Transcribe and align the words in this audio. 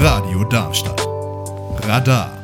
Radio 0.00 0.42
Darmstadt. 0.44 1.00
Radar. 1.86 2.36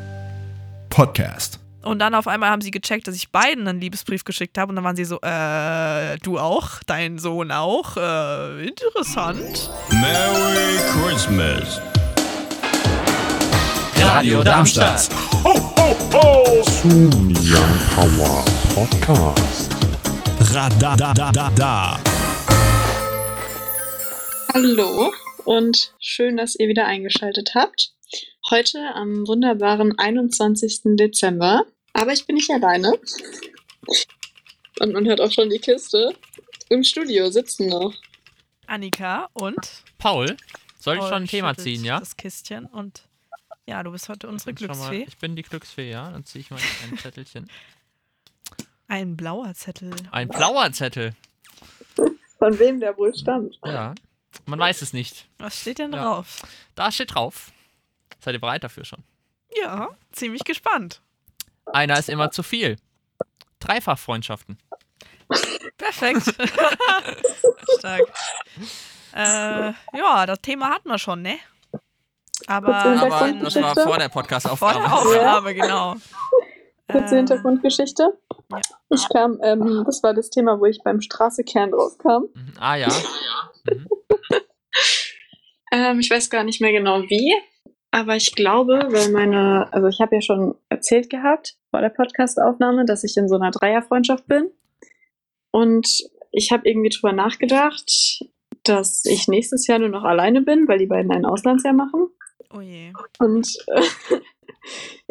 Podcast. 0.89 1.59
Und 1.83 1.99
dann 1.99 2.15
auf 2.15 2.29
einmal 2.29 2.51
haben 2.51 2.63
sie 2.63 2.71
gecheckt, 2.71 3.09
dass 3.09 3.17
ich 3.17 3.31
beiden 3.31 3.67
einen 3.67 3.81
Liebesbrief 3.81 4.23
geschickt 4.25 4.57
habe. 4.59 4.71
Und 4.71 4.77
dann 4.77 4.85
waren 4.85 4.95
sie 4.95 5.05
so, 5.05 5.21
äh, 5.23 6.17
du 6.19 6.39
auch? 6.39 6.85
Dein 6.87 7.19
Sohn 7.19 7.51
auch? 7.51 7.97
Äh, 7.97 8.69
interessant. 8.69 9.71
Merry 9.91 10.79
Christmas. 10.93 11.81
Radio 13.99 14.45
Darmstadt. 14.45 15.09
Young 16.85 17.79
Power 17.97 18.45
Podcast. 18.73 19.75
Radadadada. 20.53 21.99
Hallo 24.55 25.13
und 25.45 25.95
schön, 26.01 26.37
dass 26.37 26.55
ihr 26.57 26.69
wieder 26.69 26.87
eingeschaltet 26.87 27.53
habt. 27.55 27.93
Heute 28.51 28.79
am 28.95 29.27
wunderbaren 29.27 29.99
21. 29.99 30.81
Dezember. 30.97 31.65
Aber 31.93 32.13
ich 32.13 32.27
bin 32.27 32.37
nicht 32.37 32.51
alleine. 32.51 32.93
Und 34.81 34.93
man 34.93 35.07
hört 35.07 35.21
auch 35.21 35.31
schon 35.33 35.49
die 35.51 35.59
Kiste. 35.59 36.15
Im 36.69 36.83
Studio 36.83 37.31
sitzen 37.31 37.69
noch. 37.69 37.95
Annika 38.67 39.29
und 39.35 39.57
Paul, 39.99 40.37
soll 40.79 40.95
ich 40.95 41.01
Paul 41.01 41.09
schon 41.11 41.23
ein 41.25 41.29
Thema 41.29 41.57
ziehen, 41.57 41.85
ja? 41.85 42.01
Das 42.01 42.17
Kistchen 42.17 42.67
und 42.67 43.03
ja, 43.67 43.83
du 43.83 43.93
bist 43.93 44.09
heute 44.09 44.29
unsere 44.29 44.51
mal- 44.51 44.55
Glücksfee. 44.57 45.05
Ich 45.07 45.19
bin 45.19 45.37
die 45.37 45.43
Glücksfee, 45.43 45.91
ja. 45.91 46.11
Dann 46.11 46.25
ziehe 46.25 46.41
ich 46.41 46.51
mal 46.51 46.59
ein 46.91 46.99
Zettelchen. 46.99 47.51
Ein 48.89 49.17
blauer 49.17 49.55
Zettel. 49.55 49.95
Ein 50.11 50.29
blauer 50.29 50.73
Zettel. 50.73 51.15
Von 52.39 52.59
wem 52.59 52.81
der 52.81 52.97
wohl 52.99 53.15
stammt. 53.15 53.59
Ja. 53.65 53.95
Man 54.47 54.59
weiß 54.59 54.83
es 54.83 54.93
nicht. 54.93 55.27
Was 55.39 55.61
steht 55.61 55.79
denn 55.79 55.93
Ja. 55.93 56.03
drauf? 56.03 56.43
Da 56.75 56.91
steht 56.93 57.15
drauf. 57.15 57.51
Seid 58.21 58.35
ihr 58.35 58.41
bereit 58.41 58.65
dafür 58.65 58.85
schon? 58.85 59.03
Ja, 59.57 59.91
ziemlich 60.13 60.45
gespannt. 60.45 61.01
Einer 61.67 61.99
ist 61.99 62.09
immer 62.09 62.31
zu 62.31 62.43
viel. 62.43 62.77
Dreifachfreundschaften. 63.61 64.59
Perfekt. 65.79 66.23
Stark. 67.79 68.03
Äh, 69.15 69.73
ja, 69.97 70.27
das 70.27 70.41
Thema 70.41 70.71
hatten 70.71 70.89
wir 70.89 70.99
schon, 70.99 71.23
ne? 71.23 71.39
Aber, 72.47 72.75
Aber 72.77 73.33
das 73.33 73.55
war 73.57 73.75
vor 73.75 73.75
der 73.75 73.85
vor 73.85 73.99
der 73.99 74.09
Podcast-Aufnahme. 74.09 74.93
Aufnahme, 74.93 75.55
genau. 75.55 75.95
Kurze 76.91 77.15
Äh, 77.15 77.19
Hintergrundgeschichte. 77.19 78.19
ja. 78.51 78.61
Ich 78.91 79.09
kam, 79.09 79.39
ähm, 79.43 79.85
das 79.87 80.03
war 80.03 80.13
das 80.13 80.29
Thema, 80.31 80.59
wo 80.61 80.67
ich 80.67 80.83
beim 80.85 81.01
Straßekern 81.01 81.73
rauskam. 81.73 82.25
Mhm. 82.35 82.53
Ah 82.59 82.75
ja. 82.77 82.89
Mhm. 83.67 83.87
Ähm, 85.75 85.99
ich 85.99 86.09
weiß 86.09 86.31
gar 86.31 86.45
nicht 86.45 86.61
mehr 86.61 86.71
genau 86.71 87.03
wie, 87.03 87.35
aber 87.91 88.15
ich 88.15 88.33
glaube, 88.37 88.87
weil 88.91 89.11
meine, 89.11 89.73
also 89.73 89.89
ich 89.89 90.01
habe 90.01 90.15
ja 90.15 90.21
schon 90.21 90.55
erzählt 90.69 91.11
gehabt 91.11 91.57
vor 91.71 91.81
der 91.81 91.89
Podcastaufnahme, 91.89 92.85
dass 92.85 93.03
ich 93.03 93.17
in 93.17 93.29
so 93.29 93.35
einer 93.35 93.51
Dreierfreundschaft 93.51 94.29
bin. 94.29 94.51
Und 95.51 95.89
ich 96.31 96.53
habe 96.53 96.69
irgendwie 96.69 96.91
drüber 96.91 97.13
nachgedacht, 97.13 98.25
dass 98.63 99.05
ich 99.05 99.27
nächstes 99.27 99.67
Jahr 99.67 99.81
nur 99.81 99.89
noch 99.89 100.05
alleine 100.05 100.43
bin, 100.43 100.69
weil 100.69 100.79
die 100.79 100.87
beiden 100.87 101.11
ein 101.11 101.25
Auslandsjahr 101.25 101.75
machen. 101.75 102.07
Oh 102.53 102.61
je. 102.61 102.93
Und 103.19 103.49
äh, 103.67 104.19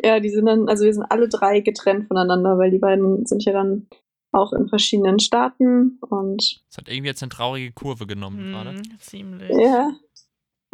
ja, 0.07 0.19
die 0.21 0.29
sind 0.29 0.45
dann, 0.45 0.69
also 0.69 0.85
wir 0.85 0.93
sind 0.93 1.05
alle 1.09 1.27
drei 1.27 1.59
getrennt 1.59 2.07
voneinander, 2.07 2.57
weil 2.57 2.71
die 2.71 2.79
beiden 2.79 3.25
sind 3.25 3.43
ja 3.43 3.51
dann 3.51 3.87
auch 4.31 4.53
in 4.53 4.67
verschiedenen 4.69 5.19
Staaten 5.19 5.99
und 6.01 6.63
Das 6.69 6.77
hat 6.77 6.87
irgendwie 6.87 7.09
jetzt 7.09 7.21
eine 7.21 7.29
traurige 7.29 7.71
Kurve 7.71 8.07
genommen 8.07 8.51
gerade. 8.51 8.71
Hm, 8.71 8.83
ziemlich. 8.99 9.49
Ja. 9.49 9.91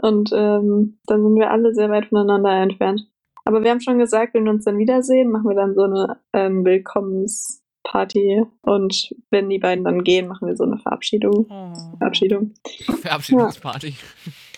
Und 0.02 0.32
ähm, 0.34 1.00
dann 1.06 1.24
sind 1.24 1.36
wir 1.36 1.52
alle 1.52 1.74
sehr 1.74 1.90
weit 1.90 2.08
voneinander 2.08 2.52
entfernt. 2.52 3.08
Aber 3.46 3.64
wir 3.64 3.72
haben 3.72 3.82
schon 3.82 4.00
gesagt, 4.00 4.34
wenn 4.34 4.46
wir 4.46 4.52
uns 4.52 4.66
dann 4.66 4.78
wiedersehen, 4.78 5.32
machen 5.32 5.50
wir 5.50 5.56
dann 5.56 5.76
so 5.76 5.84
eine 5.84 6.20
ähm, 6.34 6.64
Willkommensparty. 6.64 8.44
Und 8.62 9.16
wenn 9.30 9.50
die 9.50 9.60
beiden 9.60 9.84
dann 9.84 10.04
gehen, 10.04 10.28
machen 10.28 10.48
wir 10.48 10.56
so 10.56 10.64
eine 10.64 10.78
Verabschiedung. 10.78 11.48
Oh. 11.50 11.98
Verabschiedung. 11.98 12.54
Verabschiedungsparty. 13.02 13.96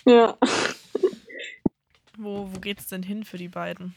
Ja. 0.06 0.36
Wo, 2.18 2.48
wo 2.52 2.60
geht's 2.60 2.88
denn 2.88 3.02
hin 3.02 3.24
für 3.24 3.36
die 3.36 3.48
beiden? 3.48 3.94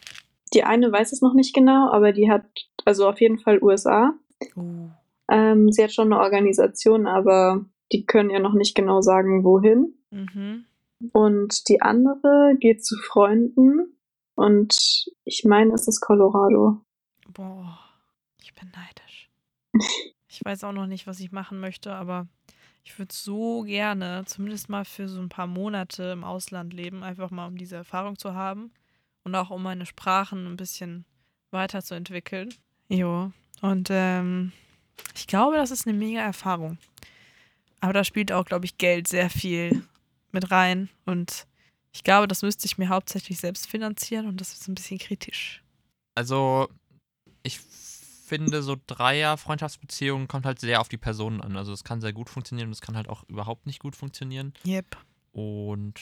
Die 0.54 0.64
eine 0.64 0.90
weiß 0.90 1.12
es 1.12 1.20
noch 1.20 1.34
nicht 1.34 1.54
genau, 1.54 1.90
aber 1.90 2.12
die 2.12 2.30
hat, 2.30 2.44
also 2.84 3.08
auf 3.08 3.20
jeden 3.20 3.38
Fall 3.38 3.62
USA. 3.62 4.14
Uh. 4.56 4.88
Ähm, 5.30 5.72
sie 5.72 5.82
hat 5.82 5.92
schon 5.92 6.12
eine 6.12 6.22
Organisation, 6.22 7.06
aber 7.06 7.64
die 7.92 8.06
können 8.06 8.30
ja 8.30 8.38
noch 8.38 8.54
nicht 8.54 8.74
genau 8.74 9.00
sagen, 9.00 9.44
wohin. 9.44 9.94
Mhm. 10.10 10.64
Und 11.12 11.68
die 11.68 11.82
andere 11.82 12.56
geht 12.58 12.84
zu 12.84 12.96
Freunden. 12.98 13.96
Und 14.34 15.06
ich 15.24 15.44
meine, 15.44 15.74
es 15.74 15.88
ist 15.88 16.00
Colorado. 16.00 16.80
Boah, 17.28 17.78
ich 18.42 18.54
bin 18.54 18.70
neidisch. 18.70 19.30
Ich 20.28 20.44
weiß 20.44 20.64
auch 20.64 20.72
noch 20.72 20.86
nicht, 20.86 21.06
was 21.06 21.20
ich 21.20 21.32
machen 21.32 21.60
möchte, 21.60 21.94
aber 21.94 22.28
ich 22.84 22.98
würde 22.98 23.14
so 23.14 23.62
gerne, 23.62 24.24
zumindest 24.26 24.68
mal 24.68 24.84
für 24.84 25.08
so 25.08 25.20
ein 25.20 25.28
paar 25.28 25.46
Monate 25.46 26.04
im 26.12 26.24
Ausland 26.24 26.72
leben, 26.72 27.02
einfach 27.02 27.30
mal 27.30 27.46
um 27.46 27.56
diese 27.56 27.76
Erfahrung 27.76 28.18
zu 28.18 28.34
haben 28.34 28.70
und 29.24 29.34
auch 29.34 29.50
um 29.50 29.62
meine 29.62 29.86
Sprachen 29.86 30.46
ein 30.46 30.56
bisschen 30.56 31.04
weiterzuentwickeln. 31.50 32.54
Jo. 32.88 33.32
Und 33.62 33.88
ähm, 33.90 34.52
ich 35.14 35.26
glaube, 35.26 35.56
das 35.56 35.70
ist 35.70 35.86
eine 35.86 35.96
mega 35.96 36.20
Erfahrung. 36.20 36.78
Aber 37.80 37.92
da 37.92 38.04
spielt 38.04 38.30
auch, 38.30 38.44
glaube 38.44 38.66
ich, 38.66 38.78
Geld 38.78 39.08
sehr 39.08 39.30
viel 39.30 39.82
mit 40.36 40.50
rein. 40.50 40.88
Und 41.04 41.46
ich 41.92 42.04
glaube, 42.04 42.28
das 42.28 42.42
müsste 42.42 42.66
ich 42.66 42.78
mir 42.78 42.88
hauptsächlich 42.88 43.38
selbst 43.38 43.66
finanzieren 43.66 44.26
und 44.26 44.40
das 44.40 44.52
ist 44.52 44.68
ein 44.68 44.74
bisschen 44.74 44.98
kritisch. 44.98 45.62
Also, 46.14 46.68
ich 47.42 47.58
finde, 47.58 48.62
so 48.62 48.76
Dreier-Freundschaftsbeziehungen 48.86 50.28
kommt 50.28 50.46
halt 50.46 50.60
sehr 50.60 50.80
auf 50.80 50.88
die 50.88 50.98
Personen 50.98 51.40
an. 51.40 51.56
Also, 51.56 51.72
es 51.72 51.84
kann 51.84 52.00
sehr 52.00 52.12
gut 52.12 52.30
funktionieren 52.30 52.68
und 52.68 52.72
es 52.72 52.80
kann 52.80 52.96
halt 52.96 53.08
auch 53.08 53.24
überhaupt 53.28 53.66
nicht 53.66 53.80
gut 53.80 53.96
funktionieren. 53.96 54.52
Yep. 54.64 54.96
Und 55.32 56.00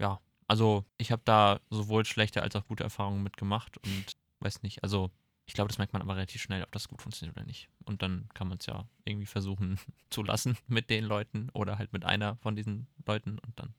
ja, 0.00 0.20
also, 0.46 0.84
ich 0.96 1.12
habe 1.12 1.22
da 1.24 1.60
sowohl 1.70 2.04
schlechte 2.04 2.42
als 2.42 2.56
auch 2.56 2.66
gute 2.66 2.84
Erfahrungen 2.84 3.22
mitgemacht 3.22 3.78
und 3.78 4.12
weiß 4.40 4.62
nicht, 4.62 4.82
also. 4.82 5.10
Ich 5.48 5.54
glaube, 5.54 5.68
das 5.68 5.78
merkt 5.78 5.94
man 5.94 6.02
aber 6.02 6.14
relativ 6.14 6.42
schnell, 6.42 6.62
ob 6.62 6.70
das 6.72 6.88
gut 6.88 7.00
funktioniert 7.00 7.36
oder 7.36 7.46
nicht. 7.46 7.68
Und 7.86 8.02
dann 8.02 8.28
kann 8.34 8.48
man 8.48 8.58
es 8.58 8.66
ja 8.66 8.86
irgendwie 9.04 9.26
versuchen 9.26 9.80
zu 10.10 10.22
lassen 10.22 10.56
mit 10.68 10.90
den 10.90 11.04
Leuten 11.04 11.48
oder 11.54 11.78
halt 11.78 11.92
mit 11.92 12.04
einer 12.04 12.36
von 12.36 12.54
diesen 12.54 12.86
Leuten 13.06 13.38
und 13.38 13.58
dann 13.58 13.74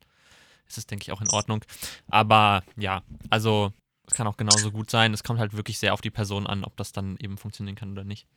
ist 0.67 0.77
es, 0.77 0.87
denke 0.87 1.03
ich, 1.03 1.11
auch 1.11 1.21
in 1.21 1.29
Ordnung. 1.29 1.63
Aber 2.07 2.63
ja, 2.75 3.03
also 3.29 3.71
es 4.05 4.13
kann 4.13 4.27
auch 4.27 4.37
genauso 4.37 4.71
gut 4.71 4.89
sein. 4.89 5.13
Es 5.13 5.23
kommt 5.23 5.39
halt 5.39 5.53
wirklich 5.53 5.79
sehr 5.79 5.93
auf 5.93 6.01
die 6.01 6.11
Person 6.11 6.47
an, 6.47 6.63
ob 6.63 6.75
das 6.75 6.91
dann 6.91 7.17
eben 7.17 7.37
funktionieren 7.37 7.75
kann 7.75 7.91
oder 7.91 8.03
nicht. 8.03 8.27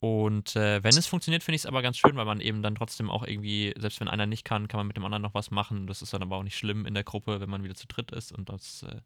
Und 0.00 0.56
äh, 0.56 0.82
wenn 0.82 0.96
es 0.96 1.06
funktioniert, 1.06 1.42
finde 1.42 1.56
ich 1.56 1.62
es 1.62 1.66
aber 1.66 1.82
ganz 1.82 1.98
schön, 1.98 2.16
weil 2.16 2.24
man 2.24 2.40
eben 2.40 2.62
dann 2.62 2.74
trotzdem 2.74 3.10
auch 3.10 3.22
irgendwie, 3.26 3.74
selbst 3.78 4.00
wenn 4.00 4.08
einer 4.08 4.26
nicht 4.26 4.44
kann, 4.44 4.66
kann 4.66 4.80
man 4.80 4.86
mit 4.86 4.96
dem 4.96 5.04
anderen 5.04 5.22
noch 5.22 5.34
was 5.34 5.50
machen. 5.50 5.86
Das 5.86 6.00
ist 6.00 6.14
dann 6.14 6.22
aber 6.22 6.36
auch 6.36 6.42
nicht 6.42 6.56
schlimm 6.56 6.86
in 6.86 6.94
der 6.94 7.04
Gruppe, 7.04 7.40
wenn 7.40 7.50
man 7.50 7.62
wieder 7.62 7.74
zu 7.74 7.86
dritt 7.86 8.10
ist. 8.10 8.32
Und 8.32 8.48
das 8.48 8.82
äh, 8.82 9.02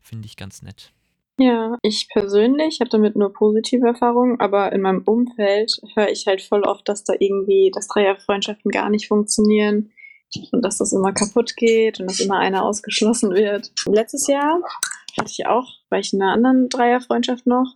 finde 0.00 0.26
ich 0.26 0.36
ganz 0.36 0.62
nett. 0.62 0.92
Ja, 1.42 1.76
ich 1.82 2.08
persönlich 2.08 2.78
habe 2.78 2.90
damit 2.90 3.16
nur 3.16 3.32
positive 3.32 3.84
Erfahrungen, 3.84 4.38
aber 4.38 4.70
in 4.70 4.80
meinem 4.80 5.02
Umfeld 5.04 5.72
höre 5.96 6.08
ich 6.08 6.28
halt 6.28 6.40
voll 6.40 6.62
oft, 6.62 6.88
dass 6.88 7.02
da 7.02 7.14
irgendwie, 7.18 7.72
dass 7.74 7.88
Dreierfreundschaften 7.88 8.70
gar 8.70 8.90
nicht 8.90 9.08
funktionieren 9.08 9.90
und 10.52 10.64
dass 10.64 10.78
das 10.78 10.92
immer 10.92 11.12
kaputt 11.12 11.56
geht 11.56 11.98
und 11.98 12.08
dass 12.08 12.20
immer 12.20 12.38
einer 12.38 12.64
ausgeschlossen 12.64 13.32
wird. 13.32 13.72
Letztes 13.86 14.28
Jahr 14.28 14.60
hatte 15.18 15.32
ich 15.32 15.46
auch, 15.46 15.68
war 15.90 15.98
ich 15.98 16.12
in 16.12 16.22
einer 16.22 16.32
anderen 16.32 16.68
Dreierfreundschaft 16.68 17.44
noch, 17.48 17.74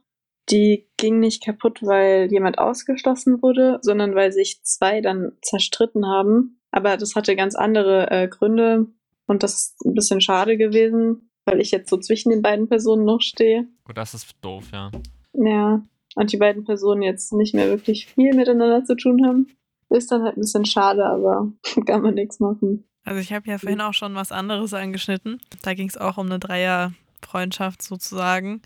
die 0.48 0.88
ging 0.96 1.18
nicht 1.18 1.44
kaputt, 1.44 1.80
weil 1.82 2.30
jemand 2.30 2.60
ausgeschlossen 2.60 3.42
wurde, 3.42 3.80
sondern 3.82 4.14
weil 4.14 4.30
sich 4.30 4.62
zwei 4.62 5.00
dann 5.00 5.32
zerstritten 5.42 6.06
haben. 6.06 6.60
Aber 6.70 6.96
das 6.96 7.16
hatte 7.16 7.34
ganz 7.34 7.56
andere 7.56 8.12
äh, 8.12 8.28
Gründe 8.28 8.86
und 9.26 9.42
das 9.42 9.54
ist 9.54 9.84
ein 9.84 9.94
bisschen 9.94 10.20
schade 10.20 10.56
gewesen, 10.56 11.25
weil 11.46 11.60
ich 11.60 11.70
jetzt 11.70 11.88
so 11.88 11.96
zwischen 11.96 12.30
den 12.30 12.42
beiden 12.42 12.68
Personen 12.68 13.04
noch 13.04 13.20
stehe. 13.20 13.66
Gut, 13.84 13.96
das 13.96 14.12
ist 14.12 14.34
doof, 14.42 14.64
ja. 14.72 14.90
Ja, 15.32 15.82
und 16.16 16.32
die 16.32 16.36
beiden 16.36 16.64
Personen 16.64 17.02
jetzt 17.02 17.32
nicht 17.32 17.54
mehr 17.54 17.68
wirklich 17.68 18.06
viel 18.06 18.34
miteinander 18.34 18.84
zu 18.84 18.96
tun 18.96 19.24
haben. 19.24 19.46
Ist 19.88 20.10
dann 20.10 20.22
halt 20.22 20.36
ein 20.36 20.40
bisschen 20.40 20.64
schade, 20.64 21.06
aber 21.06 21.52
kann 21.86 22.02
man 22.02 22.14
nichts 22.14 22.40
machen. 22.40 22.84
Also 23.04 23.20
ich 23.20 23.32
habe 23.32 23.48
ja 23.48 23.58
vorhin 23.58 23.80
auch 23.80 23.94
schon 23.94 24.16
was 24.16 24.32
anderes 24.32 24.74
angeschnitten. 24.74 25.40
Da 25.62 25.74
ging 25.74 25.88
es 25.88 25.96
auch 25.96 26.18
um 26.18 26.26
eine 26.26 26.40
Dreierfreundschaft 26.40 27.82
sozusagen. 27.82 28.62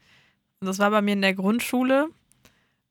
Und 0.61 0.67
das 0.67 0.79
war 0.79 0.91
bei 0.91 1.03
mir 1.03 1.13
in 1.13 1.23
der 1.23 1.35
Grundschule. 1.35 2.09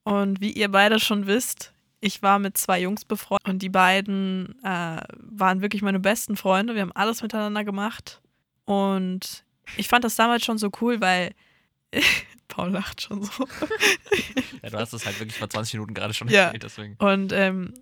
Und 0.03 0.41
wie 0.41 0.51
ihr 0.51 0.69
beide 0.69 0.99
schon 0.99 1.25
wisst, 1.25 1.73
ich 2.01 2.21
war 2.21 2.37
mit 2.37 2.57
zwei 2.57 2.81
Jungs 2.81 3.03
befreundet 3.03 3.47
und 3.47 3.61
die 3.61 3.69
beiden 3.69 4.55
äh, 4.63 5.01
waren 5.17 5.61
wirklich 5.61 5.81
meine 5.81 5.99
besten 5.99 6.35
Freunde. 6.35 6.75
Wir 6.75 6.81
haben 6.81 6.91
alles 6.91 7.23
miteinander 7.23 7.63
gemacht. 7.63 8.21
Und 8.65 9.43
ich 9.77 9.87
fand 9.87 10.03
das 10.03 10.15
damals 10.15 10.43
schon 10.45 10.57
so 10.57 10.69
cool, 10.81 11.01
weil 11.01 11.33
Paul 12.47 12.69
lacht 12.71 13.01
schon 13.01 13.23
so. 13.23 13.47
ja. 14.63 14.69
Du 14.69 14.77
hast 14.77 14.93
es 14.93 15.05
halt 15.05 15.19
wirklich 15.19 15.37
vor 15.37 15.49
20 15.49 15.73
Minuten 15.75 15.93
gerade 15.93 16.13
schon 16.13 16.27
Ja. 16.29 16.45
erzählt, 16.45 16.63
deswegen. 16.63 16.95
Und 16.97 17.31
ähm, 17.33 17.73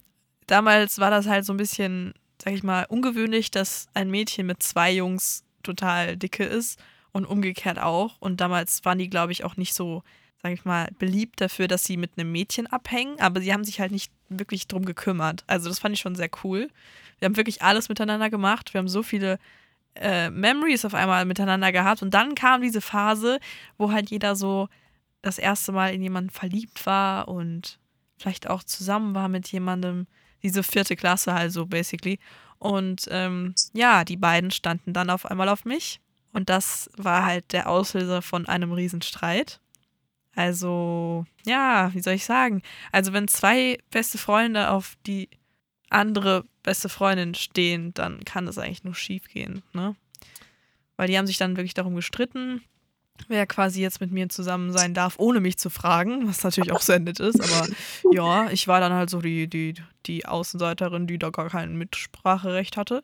damals 0.47 0.99
war 0.99 1.09
das 1.11 1.27
halt 1.27 1.45
so 1.45 1.53
ein 1.53 1.57
bisschen 1.57 2.13
sag 2.43 2.53
ich 2.53 2.61
mal, 2.61 2.85
ungewöhnlich, 2.87 3.49
dass 3.49 3.87
ein 3.95 4.11
Mädchen 4.11 4.45
mit 4.45 4.61
zwei 4.61 4.91
Jungs 4.93 5.43
total 5.63 6.15
dicke 6.17 6.43
ist 6.43 6.79
und 7.11 7.25
umgekehrt 7.25 7.79
auch. 7.79 8.17
Und 8.19 8.41
damals 8.41 8.85
waren 8.85 8.99
die, 8.99 9.09
glaube 9.09 9.31
ich, 9.31 9.43
auch 9.43 9.57
nicht 9.57 9.73
so, 9.73 10.03
sag 10.43 10.51
ich 10.53 10.63
mal, 10.63 10.87
beliebt 10.99 11.41
dafür, 11.41 11.67
dass 11.67 11.83
sie 11.83 11.97
mit 11.97 12.11
einem 12.15 12.31
Mädchen 12.31 12.67
abhängen, 12.67 13.19
aber 13.19 13.41
sie 13.41 13.51
haben 13.51 13.63
sich 13.63 13.79
halt 13.79 13.91
nicht 13.91 14.11
wirklich 14.29 14.67
drum 14.67 14.85
gekümmert. 14.85 15.43
Also 15.47 15.67
das 15.67 15.79
fand 15.79 15.95
ich 15.95 15.99
schon 16.01 16.13
sehr 16.15 16.29
cool. 16.43 16.69
Wir 17.17 17.25
haben 17.25 17.37
wirklich 17.37 17.63
alles 17.63 17.89
miteinander 17.89 18.29
gemacht. 18.29 18.71
Wir 18.75 18.79
haben 18.79 18.87
so 18.87 19.01
viele 19.01 19.39
äh, 20.01 20.29
Memories 20.29 20.85
auf 20.85 20.93
einmal 20.93 21.25
miteinander 21.25 21.71
gehabt. 21.71 22.01
Und 22.01 22.13
dann 22.13 22.35
kam 22.35 22.61
diese 22.61 22.81
Phase, 22.81 23.39
wo 23.77 23.91
halt 23.91 24.09
jeder 24.09 24.35
so 24.35 24.69
das 25.21 25.37
erste 25.37 25.71
Mal 25.71 25.93
in 25.93 26.01
jemanden 26.01 26.29
verliebt 26.29 26.85
war 26.85 27.27
und 27.27 27.79
vielleicht 28.17 28.49
auch 28.49 28.63
zusammen 28.63 29.15
war 29.15 29.27
mit 29.27 29.47
jemandem. 29.51 30.07
Diese 30.43 30.63
vierte 30.63 30.95
Klasse 30.95 31.33
halt 31.33 31.51
so 31.51 31.65
basically. 31.65 32.19
Und 32.59 33.07
ähm, 33.11 33.53
ja, 33.73 34.03
die 34.03 34.17
beiden 34.17 34.51
standen 34.51 34.93
dann 34.93 35.09
auf 35.09 35.25
einmal 35.25 35.49
auf 35.49 35.65
mich. 35.65 35.99
Und 36.33 36.49
das 36.49 36.89
war 36.97 37.25
halt 37.25 37.53
der 37.53 37.69
Auslöser 37.69 38.21
von 38.21 38.47
einem 38.47 38.71
Riesenstreit. 38.71 39.59
Also, 40.35 41.25
ja, 41.45 41.91
wie 41.93 42.01
soll 42.01 42.13
ich 42.13 42.25
sagen? 42.25 42.61
Also, 42.91 43.11
wenn 43.11 43.27
zwei 43.27 43.79
beste 43.89 44.19
Freunde 44.19 44.69
auf 44.69 44.95
die 45.07 45.29
andere 45.89 46.45
beste 46.67 46.89
Freundin 46.89 47.33
stehen, 47.33 47.93
dann 47.93 48.25
kann 48.25 48.45
das 48.45 48.57
eigentlich 48.57 48.83
nur 48.83 48.93
schief 48.93 49.29
gehen, 49.29 49.63
ne? 49.71 49.95
Weil 50.97 51.07
die 51.07 51.17
haben 51.17 51.25
sich 51.25 51.37
dann 51.37 51.55
wirklich 51.55 51.73
darum 51.73 51.95
gestritten, 51.95 52.61
wer 53.29 53.47
quasi 53.47 53.81
jetzt 53.81 54.01
mit 54.01 54.11
mir 54.11 54.27
zusammen 54.27 54.73
sein 54.73 54.93
darf, 54.93 55.15
ohne 55.17 55.39
mich 55.39 55.57
zu 55.57 55.69
fragen, 55.69 56.27
was 56.27 56.43
natürlich 56.43 56.73
auch 56.73 56.81
sehr 56.81 56.99
nett 56.99 57.21
ist, 57.21 57.39
aber 57.39 57.69
ja, 58.11 58.49
ich 58.51 58.67
war 58.67 58.81
dann 58.81 58.91
halt 58.91 59.09
so 59.09 59.21
die, 59.21 59.47
die, 59.47 59.75
die 60.07 60.25
Außenseiterin, 60.25 61.07
die 61.07 61.17
da 61.17 61.29
gar 61.29 61.47
kein 61.49 61.77
Mitspracherecht 61.77 62.75
hatte. 62.75 63.01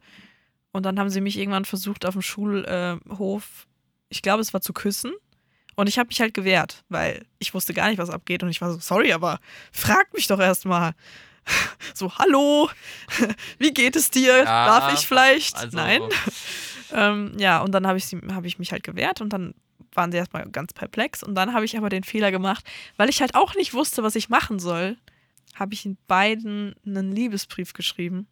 Und 0.74 0.86
dann 0.86 1.00
haben 1.00 1.10
sie 1.10 1.22
mich 1.22 1.38
irgendwann 1.38 1.64
versucht, 1.64 2.06
auf 2.06 2.16
dem 2.16 2.22
Schulhof, 2.22 3.68
ich 4.10 4.22
glaube, 4.22 4.42
es 4.42 4.54
war 4.54 4.60
zu 4.60 4.74
küssen. 4.74 5.14
Und 5.76 5.88
ich 5.88 5.98
habe 5.98 6.08
mich 6.08 6.20
halt 6.20 6.34
gewehrt, 6.34 6.84
weil 6.90 7.26
ich 7.40 7.54
wusste 7.54 7.74
gar 7.74 7.88
nicht, 7.88 7.98
was 7.98 8.10
abgeht. 8.10 8.44
Und 8.44 8.50
ich 8.50 8.60
war 8.60 8.74
so, 8.74 8.80
sorry, 8.80 9.14
aber 9.14 9.40
frag 9.72 10.14
mich 10.14 10.28
doch 10.28 10.40
erstmal. 10.40 10.96
So, 11.94 12.16
hallo, 12.18 12.70
wie 13.60 13.72
geht 13.74 13.96
es 13.96 14.10
dir? 14.10 14.38
Ja, 14.40 14.44
Darf 14.80 14.94
ich 14.94 15.08
vielleicht? 15.08 15.56
also- 15.56 15.78
Nein. 15.78 16.02
ähm, 16.92 17.34
ja, 17.38 17.62
und 17.62 17.72
dann 17.72 17.86
habe 17.88 17.98
ich, 17.98 18.06
sie- 18.06 18.22
hab 18.34 18.46
ich 18.46 18.60
mich 18.60 18.72
halt 18.72 18.84
gewehrt 18.84 19.22
und 19.22 19.30
dann 19.32 19.54
waren 19.94 20.12
sie 20.12 20.18
erstmal 20.18 20.50
ganz 20.50 20.74
perplex. 20.74 21.22
Und 21.24 21.36
dann 21.36 21.54
habe 21.54 21.66
ich 21.66 21.78
aber 21.78 21.90
den 21.90 22.04
Fehler 22.04 22.32
gemacht, 22.32 22.66
weil 22.98 23.10
ich 23.10 23.22
halt 23.22 23.36
auch 23.36 23.54
nicht 23.56 23.74
wusste, 23.74 24.02
was 24.04 24.16
ich 24.16 24.30
machen 24.30 24.58
soll, 24.60 24.98
habe 25.56 25.74
ich 25.76 25.86
in 25.86 25.98
beiden 26.08 26.74
einen 26.86 27.12
Liebesbrief 27.12 27.74
geschrieben. 27.74 28.28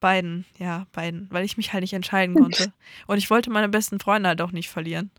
Beiden, 0.00 0.44
ja, 0.58 0.86
beiden, 0.92 1.26
weil 1.30 1.44
ich 1.44 1.56
mich 1.56 1.72
halt 1.72 1.82
nicht 1.82 1.92
entscheiden 1.94 2.34
konnte. 2.40 2.72
Und 3.06 3.18
ich 3.18 3.30
wollte 3.30 3.50
meine 3.50 3.68
besten 3.68 3.98
Freunde 4.00 4.28
halt 4.28 4.40
auch 4.42 4.52
nicht 4.52 4.68
verlieren. 4.68 5.10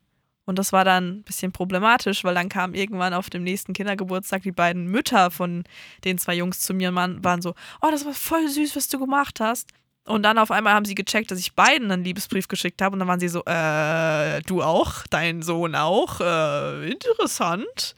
Und 0.45 0.57
das 0.57 0.73
war 0.73 0.83
dann 0.83 1.19
ein 1.19 1.23
bisschen 1.23 1.51
problematisch, 1.51 2.23
weil 2.23 2.33
dann 2.35 2.49
kam 2.49 2.73
irgendwann 2.73 3.13
auf 3.13 3.29
dem 3.29 3.43
nächsten 3.43 3.73
Kindergeburtstag 3.73 4.41
die 4.41 4.51
beiden 4.51 4.85
Mütter 4.87 5.29
von 5.31 5.63
den 6.03 6.17
zwei 6.17 6.33
Jungs 6.35 6.61
zu 6.61 6.73
mir 6.73 6.89
und 6.89 6.95
waren- 7.23 7.41
so, 7.41 7.53
oh, 7.81 7.87
das 7.91 8.05
war 8.05 8.13
voll 8.13 8.47
süß, 8.47 8.75
was 8.75 8.87
du 8.89 8.99
gemacht 8.99 9.39
hast. 9.39 9.69
Und 10.03 10.23
dann 10.23 10.39
auf 10.39 10.49
einmal 10.49 10.73
haben 10.73 10.85
sie 10.85 10.95
gecheckt, 10.95 11.29
dass 11.29 11.37
ich 11.39 11.53
beiden 11.53 11.91
einen 11.91 12.03
Liebesbrief 12.03 12.47
geschickt 12.47 12.81
habe. 12.81 12.93
Und 12.93 12.99
dann 12.99 13.07
waren 13.07 13.19
sie 13.19 13.29
so, 13.29 13.43
äh, 13.45 14.41
du 14.41 14.63
auch? 14.63 15.05
Dein 15.11 15.43
Sohn 15.43 15.75
auch? 15.75 16.19
Äh, 16.19 16.89
interessant. 16.89 17.95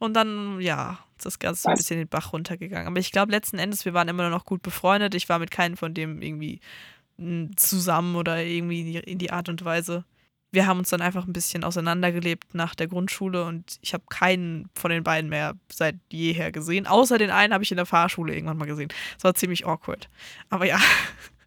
Und 0.00 0.14
dann, 0.14 0.60
ja, 0.60 0.98
ist 1.16 1.26
das 1.26 1.38
Ganze 1.38 1.62
so 1.62 1.68
ein 1.68 1.76
bisschen 1.76 1.98
den 1.98 2.08
Bach 2.08 2.32
runtergegangen. 2.32 2.88
Aber 2.88 2.98
ich 2.98 3.12
glaube, 3.12 3.30
letzten 3.30 3.58
Endes, 3.60 3.84
wir 3.84 3.94
waren 3.94 4.08
immer 4.08 4.28
noch 4.28 4.44
gut 4.44 4.60
befreundet. 4.62 5.14
Ich 5.14 5.28
war 5.28 5.38
mit 5.38 5.52
keinem 5.52 5.76
von 5.76 5.94
dem 5.94 6.20
irgendwie 6.20 6.60
m, 7.16 7.56
zusammen 7.56 8.16
oder 8.16 8.42
irgendwie 8.42 8.96
in 8.96 9.18
die 9.18 9.30
Art 9.30 9.48
und 9.48 9.64
Weise. 9.64 10.04
Wir 10.52 10.66
haben 10.66 10.78
uns 10.78 10.90
dann 10.90 11.00
einfach 11.00 11.26
ein 11.26 11.32
bisschen 11.32 11.62
auseinandergelebt 11.64 12.54
nach 12.54 12.74
der 12.74 12.88
Grundschule 12.88 13.44
und 13.44 13.78
ich 13.82 13.94
habe 13.94 14.04
keinen 14.10 14.68
von 14.74 14.90
den 14.90 15.04
beiden 15.04 15.30
mehr 15.30 15.54
seit 15.72 15.96
jeher 16.10 16.50
gesehen. 16.50 16.86
Außer 16.86 17.18
den 17.18 17.30
einen 17.30 17.52
habe 17.52 17.62
ich 17.62 17.70
in 17.70 17.76
der 17.76 17.86
Fahrschule 17.86 18.34
irgendwann 18.34 18.58
mal 18.58 18.66
gesehen. 18.66 18.88
Das 19.14 19.24
war 19.24 19.34
ziemlich 19.34 19.66
awkward. 19.66 20.08
Aber 20.48 20.66
ja. 20.66 20.80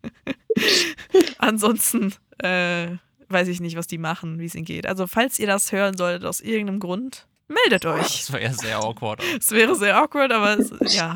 Ansonsten 1.38 2.14
äh, 2.40 2.88
weiß 3.28 3.48
ich 3.50 3.60
nicht, 3.60 3.76
was 3.76 3.88
die 3.88 3.98
machen, 3.98 4.40
wie 4.40 4.46
es 4.46 4.56
ihnen 4.56 4.66
geht. 4.66 4.86
Also, 4.86 5.08
falls 5.08 5.40
ihr 5.40 5.48
das 5.48 5.72
hören 5.72 5.98
solltet 5.98 6.26
aus 6.26 6.40
irgendeinem 6.40 6.80
Grund, 6.80 7.28
meldet 7.48 7.86
euch. 7.86 8.02
Das 8.02 8.32
war 8.32 8.42
ja 8.42 8.54
sehr 8.54 8.78
awkward. 8.78 9.22
Es 9.38 9.52
wäre 9.52 9.76
sehr 9.76 9.98
awkward, 9.98 10.32
aber 10.32 10.58
es, 10.58 10.72
ja. 10.96 11.16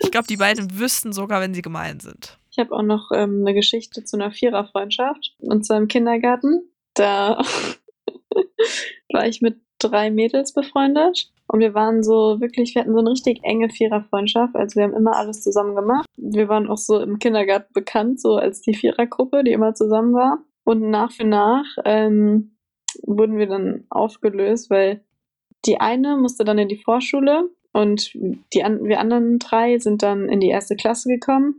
Ich 0.00 0.10
glaube, 0.10 0.26
die 0.26 0.36
beiden 0.36 0.78
wüssten 0.78 1.12
sogar, 1.12 1.40
wenn 1.40 1.54
sie 1.54 1.62
gemein 1.62 2.00
sind. 2.00 2.38
Ich 2.50 2.58
habe 2.58 2.74
auch 2.74 2.82
noch 2.82 3.10
ähm, 3.12 3.42
eine 3.42 3.54
Geschichte 3.54 4.04
zu 4.04 4.16
einer 4.16 4.32
Viererfreundschaft. 4.32 5.34
Und 5.38 5.64
zwar 5.64 5.76
im 5.76 5.88
Kindergarten. 5.88 6.62
Da 7.00 7.38
war 9.12 9.26
ich 9.26 9.40
mit 9.40 9.58
drei 9.78 10.10
Mädels 10.10 10.52
befreundet. 10.52 11.32
Und 11.46 11.60
wir 11.60 11.72
waren 11.72 12.02
so 12.02 12.40
wirklich, 12.42 12.74
wir 12.74 12.82
hatten 12.82 12.92
so 12.92 12.98
eine 12.98 13.10
richtig 13.10 13.40
enge 13.42 13.70
Viererfreundschaft. 13.70 14.54
Also 14.54 14.76
wir 14.76 14.84
haben 14.84 14.94
immer 14.94 15.16
alles 15.16 15.42
zusammen 15.42 15.74
gemacht. 15.74 16.04
Wir 16.16 16.48
waren 16.50 16.68
auch 16.68 16.76
so 16.76 17.00
im 17.00 17.18
Kindergarten 17.18 17.72
bekannt, 17.72 18.20
so 18.20 18.36
als 18.36 18.60
die 18.60 18.74
Vierergruppe, 18.74 19.44
die 19.44 19.52
immer 19.52 19.72
zusammen 19.72 20.12
war. 20.12 20.44
Und 20.64 20.90
nach 20.90 21.10
für 21.10 21.24
nach 21.24 21.64
ähm, 21.86 22.58
wurden 23.04 23.38
wir 23.38 23.46
dann 23.46 23.86
aufgelöst, 23.88 24.68
weil 24.68 25.02
die 25.64 25.80
eine 25.80 26.18
musste 26.18 26.44
dann 26.44 26.58
in 26.58 26.68
die 26.68 26.82
Vorschule 26.82 27.48
und 27.72 28.12
die 28.52 28.62
an, 28.62 28.84
wir 28.84 29.00
anderen 29.00 29.38
drei 29.38 29.78
sind 29.78 30.02
dann 30.02 30.28
in 30.28 30.40
die 30.40 30.48
erste 30.48 30.76
Klasse 30.76 31.08
gekommen. 31.08 31.56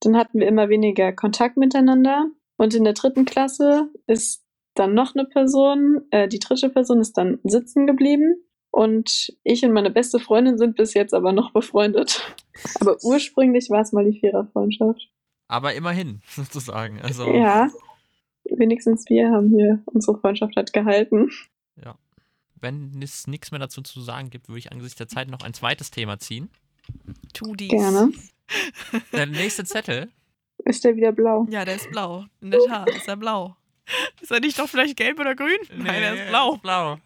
Dann 0.00 0.16
hatten 0.16 0.40
wir 0.40 0.48
immer 0.48 0.68
weniger 0.68 1.12
Kontakt 1.12 1.56
miteinander. 1.56 2.26
Und 2.56 2.74
in 2.74 2.84
der 2.84 2.94
dritten 2.94 3.24
Klasse 3.24 3.88
ist 4.08 4.44
dann 4.80 4.94
noch 4.94 5.14
eine 5.14 5.26
Person, 5.26 6.02
äh, 6.10 6.26
die 6.26 6.38
dritte 6.38 6.70
Person 6.70 7.00
ist 7.00 7.18
dann 7.18 7.38
sitzen 7.44 7.86
geblieben. 7.86 8.42
Und 8.72 9.32
ich 9.42 9.64
und 9.64 9.72
meine 9.72 9.90
beste 9.90 10.18
Freundin 10.20 10.56
sind 10.56 10.76
bis 10.76 10.94
jetzt 10.94 11.12
aber 11.12 11.32
noch 11.32 11.52
befreundet. 11.52 12.34
Aber 12.80 12.96
ursprünglich 13.02 13.68
war 13.68 13.80
es 13.80 13.92
mal 13.92 14.04
die 14.10 14.18
Viererfreundschaft. 14.18 15.10
Aber 15.48 15.74
immerhin, 15.74 16.22
sozusagen. 16.28 17.00
Also, 17.02 17.30
Ja, 17.32 17.68
wenigstens 18.44 19.04
wir 19.08 19.30
haben 19.30 19.50
hier 19.50 19.82
unsere 19.86 20.18
Freundschaft 20.18 20.56
hat 20.56 20.72
gehalten. 20.72 21.28
wenn 22.62 23.00
es 23.02 23.26
nichts 23.26 23.50
mehr 23.52 23.60
dazu 23.60 23.80
zu 23.80 24.02
sagen 24.02 24.28
gibt, 24.28 24.48
würde 24.48 24.58
ich 24.58 24.70
angesichts 24.70 24.98
der 24.98 25.08
Zeit 25.08 25.30
noch 25.30 25.40
ein 25.40 25.54
zweites 25.54 25.90
Thema 25.90 26.18
ziehen. 26.18 26.50
Tu 27.32 27.54
dies. 27.56 27.70
Gerne. 27.70 28.12
Der 29.12 29.26
nächste 29.26 29.64
Zettel. 29.64 30.10
Ist 30.64 30.84
der 30.84 30.94
wieder 30.94 31.12
blau? 31.12 31.46
Ja, 31.48 31.64
der 31.64 31.76
ist 31.76 31.90
blau. 31.90 32.26
In 32.42 32.50
der 32.50 32.60
Tat 32.66 32.90
ist 32.90 33.08
er 33.08 33.16
blau. 33.16 33.56
Ist 34.20 34.30
er 34.30 34.40
nicht 34.40 34.58
doch 34.58 34.68
vielleicht 34.68 34.96
gelb 34.96 35.18
oder 35.18 35.34
grün? 35.34 35.58
Nein, 35.74 36.02
er 36.02 36.14
ist 36.14 36.28
blau. 36.28 36.56
blau. 36.58 36.98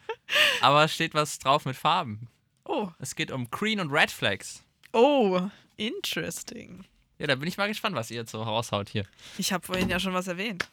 Aber 0.60 0.84
es 0.84 0.94
steht 0.94 1.14
was 1.14 1.38
drauf 1.38 1.64
mit 1.66 1.76
Farben. 1.76 2.28
Oh, 2.64 2.88
Es 2.98 3.14
geht 3.14 3.30
um 3.30 3.50
Green 3.50 3.78
und 3.80 3.90
Red 3.92 4.10
Flags. 4.10 4.64
oh, 4.92 5.40
interesting. 5.76 6.84
Ja, 7.18 7.26
da 7.26 7.34
bin 7.36 7.46
ich 7.48 7.56
mal 7.58 7.68
gespannt, 7.68 7.94
was 7.94 8.10
ihr 8.10 8.16
jetzt 8.18 8.32
so 8.32 8.42
raushaut 8.42 8.88
hier. 8.88 9.04
Ich 9.38 9.52
habe 9.52 9.64
vorhin 9.64 9.88
ja 9.88 10.00
schon 10.00 10.14
was 10.14 10.26
erwähnt. 10.26 10.68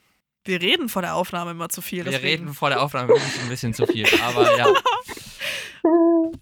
Wir 0.46 0.60
reden 0.62 0.90
vor 0.90 1.02
der 1.04 1.16
Aufnahme 1.16 1.52
immer 1.52 1.70
zu 1.70 1.82
viel. 1.82 2.04
Wir 2.06 2.12
deswegen- 2.14 2.44
reden 2.46 2.54
vor 2.54 2.70
der 2.70 2.82
Aufnahme 2.82 3.10
wirklich 3.10 3.40
ein 3.42 3.50
bisschen 3.50 3.74
zu 3.74 3.86
viel. 3.86 4.08
Aber 4.24 4.58
ja, 4.58 4.68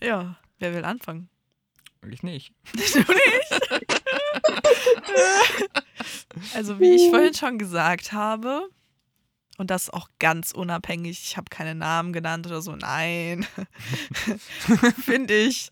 Ja, 0.08 0.36
wer 0.60 0.74
will 0.74 0.86
anfangen? 0.86 1.30
ich 2.10 2.24
nicht. 2.24 2.54
Du 2.74 2.80
nicht? 2.80 3.62
also, 6.56 6.80
wie 6.80 6.96
ich 6.96 7.10
vorhin 7.10 7.34
schon 7.34 7.58
gesagt 7.58 8.12
habe, 8.14 8.70
und 9.60 9.70
das 9.70 9.90
auch 9.90 10.08
ganz 10.20 10.52
unabhängig, 10.52 11.22
ich 11.22 11.38
habe 11.38 11.50
keine 11.50 11.76
Namen 11.76 12.14
genannt 12.14 12.48
oder 12.48 12.62
so, 12.62 12.76
nein, 12.76 13.46
finde 15.06 15.36
ich 15.36 15.72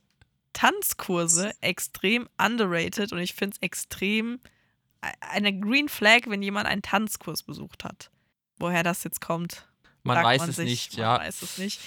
Tanzkurse 0.51 1.51
extrem 1.61 2.27
underrated 2.37 3.13
und 3.13 3.19
ich 3.19 3.33
finde 3.33 3.55
es 3.55 3.61
extrem 3.61 4.39
e- 5.03 5.07
eine 5.21 5.57
Green 5.57 5.87
Flag, 5.87 6.21
wenn 6.25 6.41
jemand 6.41 6.67
einen 6.67 6.81
Tanzkurs 6.81 7.43
besucht 7.43 7.85
hat. 7.85 8.11
Woher 8.59 8.83
das 8.83 9.03
jetzt 9.05 9.21
kommt, 9.21 9.67
Man 10.07 10.23
weiß 10.23 10.41
man 10.41 10.49
es 10.49 10.55
sich, 10.55 10.65
nicht, 10.65 10.93
man 10.97 11.01
ja. 11.01 11.19
weiß 11.19 11.41
es 11.41 11.57
nicht. 11.57 11.81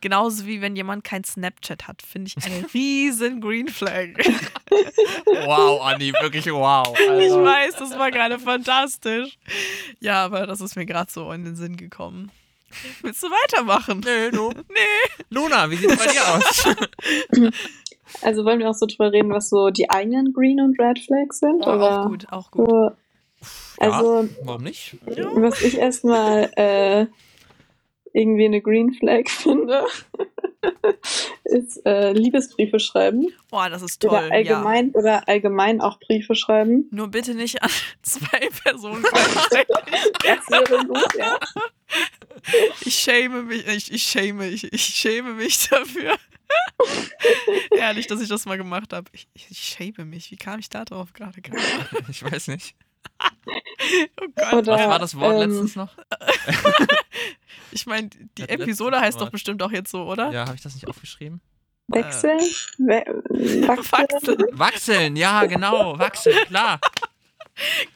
Genauso 0.00 0.46
wie 0.46 0.60
wenn 0.60 0.76
jemand 0.76 1.04
kein 1.04 1.24
Snapchat 1.24 1.88
hat, 1.88 2.02
finde 2.02 2.30
ich 2.36 2.44
eine 2.44 2.66
riesen 2.74 3.40
Green 3.40 3.68
Flag. 3.68 4.08
Wow, 5.46 5.80
Andi, 5.82 6.12
wirklich 6.20 6.46
wow. 6.46 6.94
Ich 6.98 7.08
Also, 7.08 7.44
weiß, 7.44 7.76
das 7.76 7.98
war 7.98 8.10
gerade 8.10 8.38
fantastisch. 8.38 9.38
Ja, 10.00 10.24
aber 10.24 10.46
das 10.46 10.60
ist 10.60 10.76
mir 10.76 10.86
gerade 10.86 11.10
so 11.10 11.32
in 11.32 11.44
den 11.44 11.56
Sinn 11.56 11.76
gekommen. 11.76 12.30
Willst 13.00 13.22
du 13.22 13.28
weitermachen? 13.28 14.00
Nee, 14.04 14.30
du. 14.30 14.50
Nee. 14.68 15.24
Luna, 15.30 15.70
wie 15.70 15.76
sieht 15.76 15.90
es 15.90 15.98
bei 15.98 16.06
dir 16.06 16.34
aus? 16.34 17.52
Also 18.22 18.44
wollen 18.44 18.60
wir 18.60 18.70
auch 18.70 18.74
so 18.74 18.86
drüber 18.86 19.12
reden, 19.12 19.30
was 19.30 19.48
so 19.48 19.70
die 19.70 19.90
eigenen 19.90 20.32
Green 20.32 20.60
und 20.60 20.78
Red 20.78 21.00
Flags 21.00 21.40
sind? 21.40 21.66
Oh, 21.66 21.72
oder? 21.72 22.02
auch 22.02 22.06
gut, 22.06 22.26
auch 22.30 22.50
gut. 22.50 22.68
So, 22.68 22.90
also, 23.78 24.22
ja, 24.22 24.28
warum 24.44 24.62
nicht? 24.62 24.96
was 25.04 25.60
ich 25.62 25.78
erstmal 25.78 26.50
äh, 26.56 27.06
irgendwie 28.16 28.46
eine 28.46 28.62
Green 28.62 28.94
Flag 28.94 29.28
finde, 29.28 29.84
ist 31.44 31.84
äh, 31.84 32.12
Liebesbriefe 32.12 32.80
schreiben. 32.80 33.28
Boah, 33.50 33.68
das 33.68 33.82
ist 33.82 34.00
toll. 34.00 34.10
Oder 34.10 34.32
allgemein, 34.32 34.90
oder 34.92 35.28
allgemein 35.28 35.80
auch 35.82 36.00
Briefe 36.00 36.34
schreiben. 36.34 36.88
Ja. 36.90 36.96
Nur 36.96 37.08
bitte 37.08 37.34
nicht 37.34 37.62
an 37.62 37.70
zwei 38.02 38.48
Personen 38.64 39.02
gleichzeitig. 39.02 39.76
Das 40.24 40.50
wäre 40.50 40.86
gut, 40.86 41.14
ja. 41.16 41.38
Ich 42.84 42.94
schäme 42.94 43.42
mich, 43.42 43.66
ich, 43.66 43.92
ich 43.92 44.02
schäme, 44.02 44.48
ich, 44.48 44.72
ich 44.72 44.82
schäme 44.82 45.34
mich 45.34 45.68
dafür. 45.68 46.16
Ehrlich, 47.70 48.06
dass 48.06 48.20
ich 48.20 48.28
das 48.28 48.46
mal 48.46 48.56
gemacht 48.56 48.92
habe. 48.92 49.08
Ich, 49.12 49.28
ich, 49.34 49.50
ich 49.50 49.58
schäme 49.58 50.04
mich. 50.04 50.30
Wie 50.30 50.36
kam 50.36 50.58
ich 50.58 50.68
da 50.68 50.84
drauf 50.84 51.12
gerade? 51.12 51.40
Ich 52.08 52.22
weiß 52.22 52.48
nicht. 52.48 52.74
Oh 54.20 54.26
Gott. 54.34 54.52
Oder- 54.54 54.72
Was 54.72 54.88
war 54.88 54.98
das 54.98 55.16
Wort 55.16 55.34
ähm, 55.42 55.50
letztens 55.50 55.76
noch? 55.76 55.90
Ich 57.72 57.84
meine, 57.86 58.08
die 58.08 58.28
Das 58.36 58.48
Episode 58.48 59.00
heißt 59.00 59.20
doch 59.20 59.30
bestimmt 59.30 59.62
auch 59.62 59.70
jetzt 59.70 59.90
so, 59.90 60.04
oder? 60.04 60.30
Ja, 60.30 60.46
habe 60.46 60.54
ich 60.54 60.62
das 60.62 60.74
nicht 60.74 60.88
aufgeschrieben? 60.88 61.40
Wechseln? 61.88 62.38
We 62.78 63.04
Wachseln? 63.68 64.38
Wachseln. 64.52 65.16
Ja, 65.16 65.44
genau, 65.44 65.98
wachseln, 65.98 66.36
klar. 66.46 66.80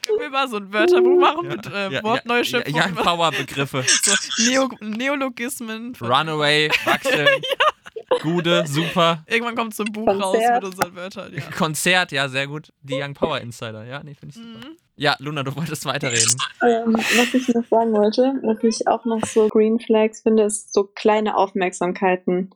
Können 0.02 0.21
wir 0.21 0.31
mal 0.31 0.49
so 0.49 0.57
ein 0.59 0.73
Wörterbuch 0.73 1.19
machen 1.21 1.49
mit 1.49 1.67
äh, 1.67 1.90
ja, 1.90 2.02
Wortneuschöpfung? 2.02 2.75
Ja, 2.75 2.88
ja, 2.88 2.95
Powerbegriffe. 2.95 3.85
so 4.02 4.14
Neo 4.49 4.69
Neologismen. 4.81 5.95
Runaway, 6.00 6.71
wachseln, 6.85 7.43
Gude, 8.23 8.67
super. 8.67 9.23
Irgendwann 9.26 9.55
kommt 9.57 9.75
so 9.75 9.85
ein 9.85 9.93
Buch 9.93 10.07
Konzert. 10.07 10.25
raus 10.25 10.43
mit 10.55 10.64
unseren 10.64 10.95
Wörtern. 10.95 11.35
Ja. 11.35 11.43
Konzert, 11.57 12.12
ja, 12.12 12.29
sehr 12.29 12.47
gut. 12.47 12.73
Die 12.83 12.95
Young 13.00 13.14
Power 13.14 13.40
Insider, 13.40 13.85
ja, 13.85 14.02
nee, 14.02 14.14
finde 14.14 14.35
ich 14.37 14.43
super. 14.43 14.69
Mhm. 14.69 14.76
Ja, 15.00 15.16
Luna, 15.19 15.42
du 15.42 15.57
wolltest 15.57 15.87
weiterreden. 15.87 16.37
Ähm, 16.62 16.92
was 16.92 17.33
ich 17.33 17.49
noch 17.49 17.64
sagen 17.64 17.95
wollte, 17.95 18.35
was 18.42 18.62
ich 18.62 18.87
auch 18.87 19.07
noch 19.07 19.25
so 19.25 19.49
Green 19.49 19.80
Flags 19.80 20.21
finde, 20.21 20.42
ist 20.42 20.75
so 20.75 20.85
kleine 20.85 21.38
Aufmerksamkeiten. 21.38 22.50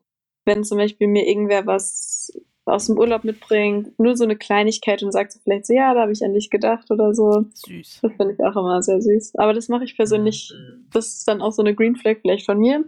Wenn 0.45 0.63
zum 0.63 0.77
Beispiel 0.77 1.09
mir 1.09 1.27
irgendwer 1.27 1.67
was 1.67 2.31
aus 2.67 2.87
dem 2.87 2.99
Urlaub 2.99 3.25
mitbringt, 3.25 3.99
nur 3.99 4.15
so 4.15 4.25
eine 4.25 4.37
Kleinigkeit 4.37 5.03
und 5.03 5.11
sagt 5.11 5.33
so 5.33 5.41
vielleicht 5.43 5.65
so, 5.65 5.73
ja, 5.73 5.95
da 5.95 6.03
habe 6.03 6.13
ich 6.13 6.23
an 6.23 6.35
dich 6.35 6.51
gedacht 6.51 6.91
oder 6.91 7.15
so. 7.15 7.47
Süß. 7.55 8.01
Das 8.03 8.13
finde 8.13 8.35
ich 8.35 8.41
auch 8.41 8.57
immer 8.57 8.83
sehr 8.83 9.01
süß. 9.01 9.37
Aber 9.37 9.55
das 9.55 9.71
mache 9.71 9.85
ich 9.85 9.97
persönlich, 9.97 10.53
das 10.93 11.15
ist 11.15 11.27
dann 11.27 11.41
auch 11.41 11.53
so 11.53 11.63
eine 11.63 11.75
Green 11.75 11.97
Flag 11.97 12.19
vielleicht 12.21 12.45
von 12.45 12.59
mir. 12.59 12.85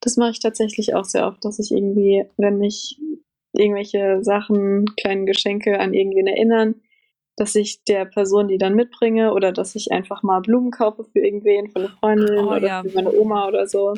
Das 0.00 0.18
mache 0.18 0.32
ich 0.32 0.40
tatsächlich 0.40 0.94
auch 0.94 1.04
sehr 1.04 1.26
oft, 1.26 1.42
dass 1.42 1.58
ich 1.58 1.70
irgendwie, 1.70 2.26
wenn 2.36 2.58
mich 2.58 3.00
irgendwelche 3.54 4.22
Sachen, 4.22 4.84
kleine 4.96 5.24
Geschenke 5.24 5.80
an 5.80 5.94
irgendwen 5.94 6.26
erinnern, 6.26 6.74
dass 7.40 7.54
ich 7.54 7.82
der 7.84 8.04
Person 8.04 8.48
die 8.48 8.58
dann 8.58 8.74
mitbringe 8.74 9.32
oder 9.32 9.50
dass 9.50 9.74
ich 9.74 9.90
einfach 9.92 10.22
mal 10.22 10.40
Blumen 10.40 10.70
kaufe 10.70 11.04
für 11.04 11.20
irgendwen, 11.20 11.70
für 11.70 11.78
eine 11.78 11.88
Freundin 11.88 12.38
Oh, 12.38 12.50
oder 12.54 12.66
ja. 12.66 12.82
für 12.82 12.90
meine 12.90 13.10
Oma 13.12 13.48
oder 13.48 13.66
so. 13.66 13.94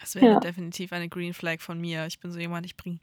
Das 0.00 0.14
wäre 0.14 0.26
Ja. 0.26 0.40
definitiv 0.40 0.92
eine 0.92 1.08
Green 1.08 1.34
Flag 1.34 1.60
von 1.60 1.78
mir. 1.80 2.06
Ich 2.06 2.18
bin 2.20 2.30
so 2.32 2.38
jemand, 2.38 2.64
ich 2.64 2.76
bringe 2.76 2.98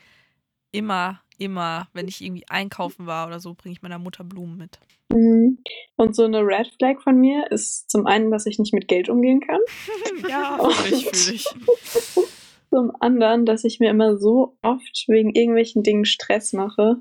immer, 0.72 1.22
immer, 1.38 1.88
wenn 1.94 2.08
ich 2.08 2.22
irgendwie 2.24 2.46
einkaufen 2.50 3.06
war 3.06 3.28
oder 3.28 3.40
so, 3.40 3.54
bringe 3.54 3.74
ich 3.74 3.82
meiner 3.84 4.00
Mutter 4.00 4.24
Blumen 4.24 4.58
mit. 4.58 4.80
Mhm. 5.12 5.60
Und 5.96 6.16
so 6.16 6.24
eine 6.24 6.40
Red 6.40 6.74
Flag 6.80 7.00
von 7.02 7.20
mir 7.20 7.52
ist 7.52 7.90
zum 7.92 8.08
einen, 8.08 8.32
dass 8.32 8.48
ich 8.48 8.58
nicht 8.58 8.74
mit 8.74 8.88
Geld 8.88 9.10
umgehen 9.10 9.42
kann. 9.42 9.60
ja, 10.30 10.58
ich, 10.90 11.06
fühle 11.10 11.36
ich. 11.36 11.46
Zum 12.72 12.92
anderen, 13.02 13.46
dass 13.46 13.64
ich 13.64 13.80
mir 13.80 13.92
immer 13.92 14.18
so 14.18 14.58
oft 14.64 15.06
wegen 15.08 15.36
irgendwelchen 15.36 15.84
Dingen 15.84 16.06
Stress 16.06 16.54
mache. 16.54 16.96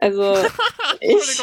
Also 0.00 0.34
ich, 1.00 1.40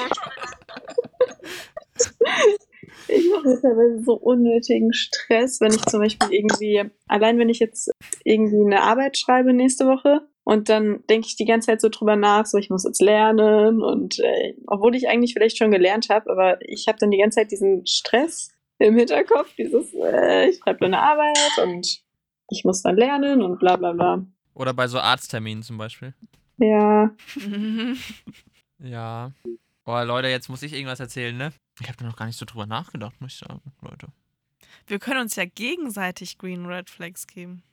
ich 3.07 3.29
mache 3.29 3.47
mir 3.47 3.61
teilweise 3.61 4.03
so 4.03 4.13
unnötigen 4.13 4.93
Stress, 4.93 5.61
wenn 5.61 5.73
ich 5.73 5.81
zum 5.85 6.01
Beispiel 6.01 6.31
irgendwie, 6.31 6.83
allein 7.07 7.37
wenn 7.39 7.49
ich 7.49 7.59
jetzt 7.59 7.91
irgendwie 8.23 8.65
eine 8.65 8.81
Arbeit 8.81 9.17
schreibe 9.17 9.53
nächste 9.53 9.85
Woche 9.85 10.27
und 10.43 10.69
dann 10.69 11.03
denke 11.09 11.27
ich 11.27 11.35
die 11.35 11.45
ganze 11.45 11.67
Zeit 11.67 11.81
so 11.81 11.89
drüber 11.89 12.15
nach, 12.15 12.45
so 12.45 12.57
ich 12.57 12.69
muss 12.69 12.83
jetzt 12.83 13.01
lernen 13.01 13.81
und 13.81 14.19
äh, 14.19 14.55
obwohl 14.67 14.95
ich 14.95 15.07
eigentlich 15.07 15.33
vielleicht 15.33 15.57
schon 15.57 15.71
gelernt 15.71 16.09
habe, 16.09 16.29
aber 16.31 16.59
ich 16.61 16.87
habe 16.87 16.97
dann 16.99 17.11
die 17.11 17.19
ganze 17.19 17.37
Zeit 17.37 17.51
diesen 17.51 17.85
Stress 17.85 18.51
im 18.79 18.95
Hinterkopf, 18.95 19.53
dieses, 19.57 19.93
äh, 19.93 20.49
ich 20.49 20.57
schreibe 20.57 20.85
eine 20.85 20.99
Arbeit 20.99 21.37
und 21.63 22.01
ich 22.49 22.63
muss 22.65 22.81
dann 22.81 22.97
lernen 22.97 23.41
und 23.41 23.59
bla 23.59 23.75
bla 23.75 23.93
bla. 23.93 24.25
Oder 24.53 24.73
bei 24.73 24.87
so 24.87 24.99
Arztterminen 24.99 25.63
zum 25.63 25.77
Beispiel. 25.77 26.13
Ja. 26.57 27.11
Ja. 28.83 29.31
Boah, 29.83 30.05
Leute, 30.05 30.27
jetzt 30.27 30.49
muss 30.49 30.63
ich 30.63 30.73
irgendwas 30.73 30.99
erzählen, 30.99 31.35
ne? 31.37 31.51
Ich 31.81 31.87
habe 31.87 31.97
da 31.97 32.05
noch 32.05 32.15
gar 32.15 32.25
nicht 32.27 32.37
so 32.37 32.45
drüber 32.45 32.65
nachgedacht, 32.65 33.19
muss 33.19 33.33
ich 33.33 33.39
sagen, 33.39 33.61
Leute. 33.81 34.07
Wir 34.87 34.99
können 34.99 35.21
uns 35.21 35.35
ja 35.35 35.45
gegenseitig 35.45 36.37
Green 36.37 36.65
Red 36.65 36.89
Flags 36.89 37.27
geben. 37.27 37.63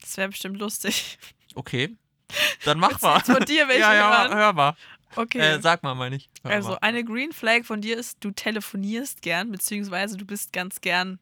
Das 0.00 0.16
wäre 0.16 0.28
bestimmt 0.28 0.58
lustig. 0.58 1.18
Okay. 1.54 1.96
Dann 2.64 2.78
mach 2.78 3.00
mal. 3.00 3.20
von 3.20 3.44
dir 3.44 3.68
welche 3.68 3.80
ja, 3.80 3.94
ja, 3.94 4.22
hören? 4.28 4.36
hör 4.36 4.52
mal. 4.52 4.76
Okay. 5.16 5.38
Äh, 5.38 5.60
sag 5.62 5.82
mal, 5.82 5.94
meine 5.94 6.16
ich. 6.16 6.28
Hör 6.42 6.50
Also 6.52 6.68
mal. 6.70 6.78
eine 6.82 7.02
Green 7.04 7.32
Flag 7.32 7.64
von 7.64 7.80
dir 7.80 7.96
ist, 7.96 8.18
du 8.20 8.30
telefonierst 8.30 9.22
gern, 9.22 9.50
beziehungsweise 9.50 10.16
du 10.16 10.26
bist 10.26 10.52
ganz 10.52 10.80
gern 10.80 11.18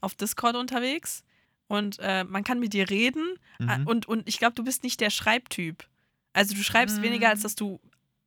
auf 0.00 0.14
Discord 0.14 0.54
unterwegs 0.56 1.24
und 1.66 1.98
äh, 2.00 2.24
man 2.24 2.44
kann 2.44 2.60
mit 2.60 2.72
dir 2.72 2.88
reden 2.90 3.36
äh, 3.60 3.78
Mhm. 3.78 3.86
und, 3.86 4.06
und 4.06 4.28
ich 4.28 4.38
glaube, 4.38 4.54
du 4.54 4.62
bist 4.64 4.82
nicht 4.84 5.00
der 5.00 5.10
Schreibtyp. 5.10 5.86
Also 6.32 6.54
du 6.54 6.62
schreibst 6.62 7.02
weniger, 7.02 7.28
als 7.30 7.42
dass 7.42 7.54
du 7.56 7.80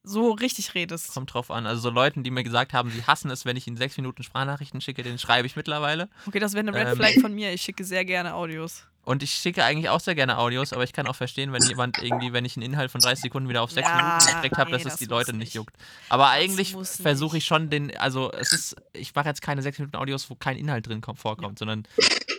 so 0.08 0.32
richtig 0.32 0.74
redest. 0.74 1.14
Kommt 1.14 1.34
drauf 1.34 1.52
an. 1.52 1.66
Also 1.68 1.82
so 1.82 1.90
Leuten, 1.90 2.24
die 2.24 2.32
mir 2.32 2.44
gesagt 2.44 2.74
haben, 2.74 2.90
sie 2.92 3.04
hassen 3.06 3.30
es, 3.32 3.46
wenn 3.46 3.58
ich 3.58 3.68
ihnen 3.68 3.78
sechs 3.78 3.98
Minuten 3.98 4.24
Sprachnachrichten 4.24 4.82
schicke, 4.82 5.04
den 5.04 5.18
schreibe 5.20 5.46
ich 5.48 5.56
mittlerweile. 5.56 6.10
Okay, 6.26 6.40
das 6.40 6.54
wäre 6.54 6.68
eine 6.68 6.74
Red 6.74 6.88
Ähm. 6.88 6.96
Flag 6.98 7.14
von 7.22 7.34
mir. 7.34 7.54
Ich 7.54 7.62
schicke 7.62 7.84
sehr 7.84 8.06
gerne 8.06 8.34
Audios. 8.34 8.84
Und 9.04 9.24
ich 9.24 9.32
schicke 9.32 9.64
eigentlich 9.64 9.88
auch 9.88 10.02
sehr 10.02 10.16
gerne 10.16 10.38
Audios, 10.38 10.74
aber 10.74 10.84
ich 10.84 10.92
kann 10.92 11.08
auch 11.08 11.16
verstehen, 11.16 11.54
wenn 11.54 11.62
jemand 11.64 11.98
irgendwie, 12.04 12.34
wenn 12.34 12.44
ich 12.44 12.58
einen 12.58 12.66
Inhalt 12.66 12.92
von 12.92 13.00
30 13.00 13.22
Sekunden 13.22 13.48
wieder 13.48 13.62
auf 13.62 13.72
sechs 13.72 13.88
Ja, 13.88 13.96
Minuten 13.96 14.18
gestreckt 14.18 14.58
habe, 14.58 14.70
dass 14.72 14.82
es 14.82 14.88
das 14.90 14.98
die 15.00 15.06
muss 15.06 15.12
Leute 15.12 15.32
nicht. 15.32 15.40
nicht 15.40 15.54
juckt. 15.54 15.74
Aber 16.10 16.28
eigentlich 16.30 16.74
muss 16.74 16.98
versuche 16.98 17.38
ich 17.38 17.46
schon 17.46 17.70
den, 17.70 17.96
also 17.96 18.34
es 18.34 18.52
ist, 18.52 18.76
ich 18.92 19.16
mache 19.16 19.30
jetzt 19.30 19.42
keine 19.42 19.62
sechs 19.62 19.80
Minuten 19.80 19.96
Audios, 19.96 20.30
wo 20.30 20.36
kein 20.36 20.58
Inhalt 20.58 20.88
drin 20.88 21.00
kommt, 21.00 21.20
vorkommt, 21.20 21.58
sondern, 21.58 21.88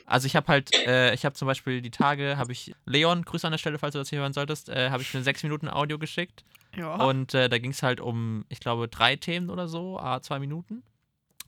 also 0.08 0.26
ich 0.26 0.36
habe 0.36 0.48
halt, 0.48 0.74
äh, 0.86 1.14
ich 1.14 1.24
habe 1.24 1.34
zum 1.34 1.46
Beispiel 1.46 1.82
die 1.82 1.90
Tage, 1.90 2.36
habe 2.36 2.52
ich 2.52 2.74
Leon, 2.86 3.24
Grüße 3.24 3.46
an 3.46 3.52
der 3.52 3.58
Stelle, 3.58 3.78
falls 3.78 3.92
du 3.92 3.98
das 3.98 4.10
hier 4.10 4.20
hören 4.20 4.32
solltest, 4.32 4.68
äh, 4.68 4.90
habe 4.90 5.02
ich 5.02 5.14
eine 5.14 5.22
sechs 5.22 5.42
Minuten 5.42 5.68
Audio 5.68 5.98
geschickt. 5.98 6.44
Ja. 6.76 6.94
Und 6.94 7.34
äh, 7.34 7.48
da 7.48 7.58
ging 7.58 7.70
es 7.72 7.82
halt 7.82 8.00
um, 8.00 8.44
ich 8.48 8.60
glaube, 8.60 8.88
drei 8.88 9.16
Themen 9.16 9.50
oder 9.50 9.68
so, 9.68 9.98
a 9.98 10.20
zwei 10.22 10.38
Minuten. 10.38 10.82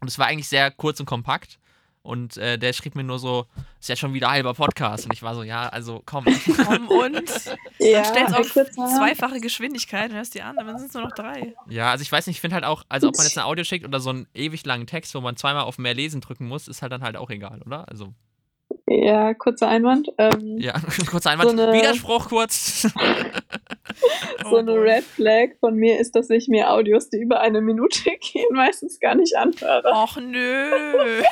Und 0.01 0.09
es 0.09 0.19
war 0.19 0.27
eigentlich 0.27 0.49
sehr 0.49 0.71
kurz 0.71 1.01
und 1.01 1.07
kompakt. 1.07 1.59
Und 2.03 2.39
äh, 2.39 2.59
der 2.59 2.73
schrieb 2.73 2.95
mir 2.95 3.05
nur 3.05 3.19
so, 3.19 3.47
ist 3.79 3.91
ja 3.91 3.97
schon 3.97 4.15
wieder 4.15 4.31
halber 4.31 4.55
Podcast. 4.55 5.05
Und 5.05 5.13
ich 5.13 5.23
war 5.23 5.35
so, 5.35 5.43
ja, 5.43 5.69
also 5.69 6.03
komm. 6.07 6.25
Komm 6.65 6.89
und 6.89 7.31
ja 7.79 8.03
dann 8.03 8.05
stellst 8.05 8.35
auf 8.35 8.53
zweifache 8.97 9.41
Geschwindigkeit 9.41 10.11
und 10.11 10.17
hörst 10.17 10.35
die 10.35 10.41
an, 10.41 10.57
dann 10.57 10.79
sind 10.79 10.89
es 10.89 10.95
nur 10.95 11.05
noch 11.05 11.13
drei. 11.13 11.55
ja, 11.69 11.91
also 11.91 12.01
ich 12.03 12.11
weiß 12.11 12.27
nicht, 12.27 12.37
ich 12.37 12.41
finde 12.41 12.55
halt 12.55 12.65
auch, 12.65 12.85
also 12.89 13.09
ob 13.09 13.17
man 13.17 13.27
jetzt 13.27 13.37
ein 13.37 13.45
Audio 13.45 13.65
schickt 13.65 13.85
oder 13.87 14.01
so 14.01 14.11
einen 14.11 14.27
ewig 14.33 14.65
langen 14.65 14.87
Text, 14.87 15.15
wo 15.15 15.21
man 15.21 15.37
zweimal 15.37 15.65
auf 15.65 15.77
mehr 15.77 15.95
lesen 15.95 16.23
drücken 16.23 16.49
muss, 16.49 16.69
ist 16.69 16.81
halt 16.81 16.93
dann 16.93 17.03
halt 17.03 17.17
auch 17.17 17.29
egal, 17.29 17.61
oder? 17.63 17.87
Also, 17.89 18.15
Ja, 18.93 19.35
kurzer 19.35 19.69
Einwand. 19.69 20.09
Ähm, 20.19 20.59
ja, 20.59 20.75
kurz 21.11 21.25
Einwand. 21.27 21.51
So 21.51 21.63
eine- 21.63 21.73
Widerspruch 21.73 22.29
kurz. 22.29 22.89
So 24.49 24.57
eine 24.57 24.73
Red 24.75 25.05
Flag 25.05 25.51
von 25.61 25.75
mir 25.77 26.01
ist, 26.01 26.17
dass 26.17 26.31
ich 26.31 26.49
mir 26.49 26.71
Audios, 26.73 27.11
die 27.11 27.19
über 27.19 27.41
eine 27.41 27.61
Minute 27.61 28.11
gehen, 28.33 28.47
meistens 28.53 28.99
gar 28.99 29.15
nicht 29.15 29.37
anhöre. 29.37 29.93
Och 29.93 30.17
nö. 30.17 31.23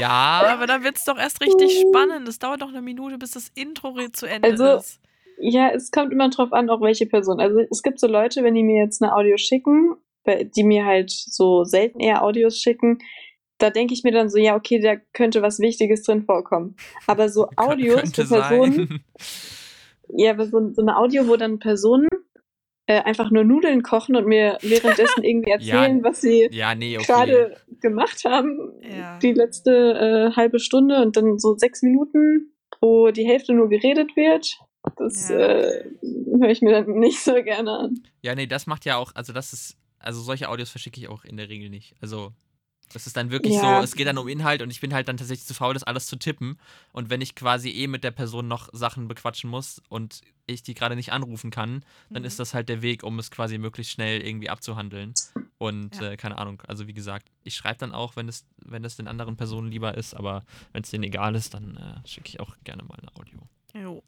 ja, 0.00 0.42
Aber 0.46 0.66
dann 0.66 0.82
wird 0.82 0.96
es 0.96 1.04
doch 1.04 1.16
erst 1.18 1.40
richtig 1.40 1.80
spannend. 1.88 2.28
Es 2.28 2.38
dauert 2.38 2.62
doch 2.62 2.68
eine 2.68 2.82
Minute, 2.82 3.18
bis 3.18 3.32
das 3.32 3.50
Intro 3.54 3.94
zu 4.12 4.26
Ende 4.26 4.48
Also, 4.50 4.76
ist. 4.78 5.00
Ja, 5.38 5.68
es 5.70 5.90
kommt 5.90 6.12
immer 6.12 6.30
drauf 6.30 6.52
an, 6.52 6.68
auch 6.70 6.80
welche 6.80 7.06
Person. 7.06 7.40
Also 7.40 7.60
es 7.70 7.82
gibt 7.82 8.00
so 8.00 8.06
Leute, 8.08 8.42
wenn 8.42 8.54
die 8.54 8.64
mir 8.64 8.82
jetzt 8.82 9.02
eine 9.02 9.14
Audio 9.14 9.36
schicken, 9.36 9.94
die 10.26 10.64
mir 10.64 10.84
halt 10.84 11.10
so 11.10 11.64
selten 11.64 12.00
eher 12.00 12.24
Audios 12.24 12.58
schicken, 12.58 12.98
da 13.58 13.70
denke 13.70 13.94
ich 13.94 14.02
mir 14.04 14.12
dann 14.12 14.28
so, 14.28 14.38
ja, 14.38 14.54
okay, 14.56 14.80
da 14.80 14.96
könnte 15.12 15.42
was 15.42 15.58
Wichtiges 15.60 16.02
drin 16.02 16.24
vorkommen. 16.24 16.76
Aber 17.06 17.28
so 17.28 17.48
Audios 17.56 18.00
für 18.12 18.24
Personen, 18.24 18.72
sein. 18.88 19.00
ja, 20.16 20.30
aber 20.32 20.46
so, 20.46 20.72
so 20.72 20.82
eine 20.82 20.96
Audio, 20.96 21.26
wo 21.26 21.36
dann 21.36 21.58
Personen 21.58 22.08
äh, 22.86 23.00
einfach 23.02 23.30
nur 23.30 23.44
Nudeln 23.44 23.82
kochen 23.82 24.14
und 24.16 24.26
mir 24.26 24.58
währenddessen 24.62 25.22
irgendwie 25.24 25.50
Ja. 25.50 25.56
erzählen, 25.56 26.04
was 26.04 26.20
sie 26.20 26.48
Ja, 26.52 26.74
nee, 26.74 26.96
okay. 26.96 27.06
gerade 27.06 27.56
gemacht 27.80 28.24
haben, 28.24 28.72
Ja. 28.82 29.18
die 29.18 29.32
letzte 29.32 29.70
äh, 30.32 30.36
halbe 30.36 30.60
Stunde 30.60 31.02
und 31.02 31.16
dann 31.16 31.38
so 31.38 31.56
sechs 31.56 31.82
Minuten, 31.82 32.52
wo 32.80 33.10
die 33.10 33.26
Hälfte 33.26 33.54
nur 33.54 33.68
geredet 33.68 34.14
wird. 34.16 34.58
Das 34.96 35.28
Ja. 35.28 35.36
äh, 35.36 35.84
höre 36.40 36.50
ich 36.50 36.62
mir 36.62 36.70
dann 36.72 36.98
nicht 36.98 37.20
so 37.20 37.34
gerne 37.42 37.70
an. 37.72 37.94
Ja, 38.22 38.34
nee, 38.36 38.46
das 38.46 38.66
macht 38.68 38.84
ja 38.84 38.96
auch, 38.98 39.12
also 39.16 39.32
das 39.32 39.52
ist, 39.52 39.76
also 39.98 40.20
solche 40.20 40.48
Audios 40.48 40.70
verschicke 40.70 41.00
ich 41.00 41.08
auch 41.08 41.24
in 41.24 41.36
der 41.36 41.48
Regel 41.48 41.70
nicht. 41.70 41.96
Also, 42.00 42.30
das 42.92 43.06
ist 43.06 43.16
dann 43.16 43.30
wirklich 43.30 43.54
Ja. 43.54 43.60
so, 43.78 43.82
es 43.84 43.94
geht 43.94 44.06
dann 44.06 44.18
um 44.18 44.28
Inhalt 44.28 44.62
und 44.62 44.70
ich 44.70 44.80
bin 44.80 44.94
halt 44.94 45.08
dann 45.08 45.16
tatsächlich 45.16 45.46
zu 45.46 45.54
faul, 45.54 45.74
das 45.74 45.82
alles 45.82 46.06
zu 46.06 46.16
tippen. 46.16 46.58
Und 46.92 47.10
wenn 47.10 47.20
ich 47.20 47.34
quasi 47.34 47.70
eh 47.70 47.86
mit 47.86 48.04
der 48.04 48.10
Person 48.12 48.48
noch 48.48 48.68
Sachen 48.72 49.08
bequatschen 49.08 49.50
muss 49.50 49.82
und 49.88 50.20
ich 50.46 50.62
die 50.62 50.74
gerade 50.74 50.96
nicht 50.96 51.12
anrufen 51.12 51.50
kann, 51.50 51.84
dann 52.10 52.22
Mhm. 52.22 52.26
ist 52.26 52.38
das 52.38 52.54
halt 52.54 52.68
der 52.68 52.82
Weg, 52.82 53.02
um 53.02 53.18
es 53.18 53.30
quasi 53.30 53.58
möglichst 53.58 53.92
schnell 53.92 54.20
irgendwie 54.22 54.48
abzuhandeln. 54.50 55.14
Und 55.58 55.96
Ja. 56.00 56.10
äh, 56.12 56.16
keine 56.16 56.36
Ahnung, 56.38 56.62
also 56.68 56.86
wie 56.86 56.92
gesagt, 56.92 57.28
ich 57.42 57.56
schreibe 57.56 57.78
dann 57.78 57.92
auch, 57.92 58.14
wenn 58.16 58.28
es, 58.28 58.44
wenn 58.58 58.84
es 58.84 58.96
den 58.96 59.08
anderen 59.08 59.36
Personen 59.36 59.70
lieber 59.70 59.96
ist, 59.96 60.14
aber 60.14 60.44
wenn 60.72 60.82
es 60.82 60.90
denen 60.90 61.04
egal 61.04 61.34
ist, 61.34 61.54
dann 61.54 61.76
äh, 61.78 62.06
schicke 62.08 62.28
ich 62.28 62.40
auch 62.40 62.54
gerne 62.64 62.82
mal 62.84 62.98
ein 63.00 63.08
Audio. 63.18 63.40
Jo. 63.74 64.02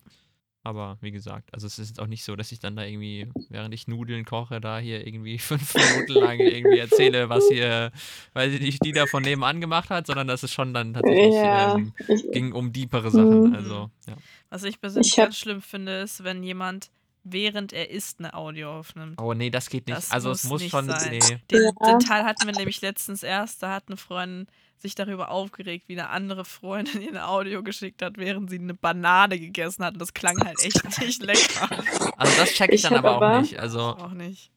Aber 0.68 0.98
wie 1.00 1.12
gesagt, 1.12 1.48
also 1.54 1.66
es 1.66 1.78
ist 1.78 1.88
jetzt 1.88 1.98
auch 1.98 2.06
nicht 2.06 2.22
so, 2.22 2.37
dass 2.37 2.52
ich 2.52 2.60
dann 2.60 2.76
da 2.76 2.84
irgendwie, 2.84 3.26
während 3.48 3.72
ich 3.72 3.88
Nudeln 3.88 4.26
koche, 4.26 4.60
da 4.60 4.78
hier 4.78 5.06
irgendwie 5.06 5.38
fünf 5.38 5.75
Minuten 5.75 6.12
lang 6.12 6.38
irgendwie 6.38 6.78
erzähle, 6.78 7.30
was 7.30 7.48
hier, 7.48 7.90
weil 8.34 8.50
sie 8.50 8.58
die, 8.58 8.78
die 8.78 8.92
da 8.92 9.06
von 9.06 9.22
nebenan 9.22 9.62
gemacht 9.62 9.88
hat, 9.88 10.06
sondern 10.06 10.26
dass 10.26 10.42
es 10.42 10.52
schon 10.52 10.75
dann 10.75 10.92
tatsächlich 10.92 11.34
Ja, 11.37 11.76
ähm, 11.76 11.94
ging 12.32 12.52
um 12.52 12.70
diepere 12.70 13.10
Sachen. 13.10 13.48
Mhm. 13.48 13.54
Also, 13.54 13.90
ja. 14.06 14.16
Was 14.50 14.64
ich 14.64 14.78
persönlich 14.78 15.08
Ich 15.08 15.16
ganz 15.16 15.38
schlimm 15.38 15.62
finde, 15.62 16.00
ist, 16.00 16.22
wenn 16.22 16.42
jemand 16.42 16.90
während 17.32 17.73
er 17.73 17.90
isst 17.90 18.18
eine 18.18 18.35
Audio 18.35 18.78
aufnimmt. 18.78 19.20
Oh 19.20 19.35
nee, 19.35 19.50
das 19.50 19.68
geht 19.70 19.87
nicht. 19.87 19.97
Das 19.99 20.11
also 20.11 20.30
es 20.30 20.44
muss 20.44 20.50
muss 20.50 20.61
nicht 20.62 20.70
schon. 20.70 20.87
sein. 20.87 21.11
Nee. 21.11 21.38
Den, 21.50 21.73
den 21.87 22.00
Teil 22.00 22.25
hatten 22.25 22.47
wir 22.47 22.54
nämlich 22.54 22.80
letztens 22.80 23.23
erst. 23.23 23.62
Da 23.62 23.73
hat 23.75 23.85
eine 23.88 23.97
Freundin 23.97 24.47
sich 24.80 24.94
darüber 24.94 25.30
aufgeregt, 25.30 25.88
wie 25.88 25.99
eine 25.99 26.08
andere 26.11 26.44
Freundin 26.44 27.02
ihr 27.02 27.08
eine 27.08 27.26
Audio 27.26 27.62
geschickt 27.64 28.00
hat, 28.00 28.16
während 28.16 28.49
sie 28.49 28.58
eine 28.61 28.75
Banane 28.75 29.38
gegessen 29.40 29.85
hat. 29.85 29.94
Und 29.94 29.99
das 30.00 30.14
klang 30.14 30.37
halt 30.44 30.62
echt 30.64 30.82
nicht 31.00 31.23
lecker. 31.23 31.68
Also 32.16 32.37
das 32.38 32.50
check 32.52 32.68
ich, 32.70 32.76
Ich 32.76 32.82
dann 32.82 32.94
aber 32.97 33.12
auch 33.12 33.23
aber- 33.23 33.40
nicht. 33.40 33.58
Also 33.58 33.80
Auch 33.80 34.12
nicht. 34.12 34.52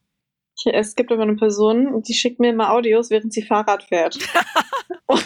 Es 0.66 0.94
gibt 0.94 1.10
aber 1.12 1.22
eine 1.22 1.36
Person, 1.36 2.02
die 2.02 2.14
schickt 2.14 2.38
mir 2.40 2.50
immer 2.50 2.70
Audios, 2.72 3.10
während 3.10 3.32
sie 3.32 3.42
Fahrrad 3.42 3.82
fährt. 3.84 4.18
Und 5.06 5.24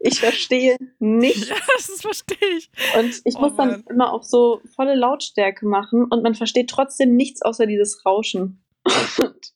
ich 0.00 0.20
verstehe 0.20 0.76
nicht. 0.98 1.48
Ja, 1.48 1.56
das 1.76 2.00
verstehe 2.02 2.36
ich. 2.56 2.70
Und 2.98 3.20
ich 3.24 3.34
Oh 3.36 3.40
muss 3.40 3.56
dann 3.56 3.68
Mann. 3.70 3.84
immer 3.90 4.12
auf 4.12 4.24
so 4.24 4.60
volle 4.76 4.94
Lautstärke 4.94 5.66
machen 5.66 6.04
und 6.04 6.22
man 6.22 6.34
versteht 6.34 6.70
trotzdem 6.70 7.16
nichts 7.16 7.42
außer 7.42 7.66
dieses 7.66 8.04
Rauschen. 8.06 8.62
Und 9.18 9.52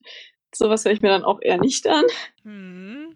sowas 0.54 0.85
höre 0.85 0.92
ich 0.92 1.02
mir 1.02 1.08
dann 1.11 1.25
auch 1.25 1.40
eher 1.42 1.58
nicht 1.58 1.87
an. 1.87 2.04
Hm. 2.42 3.14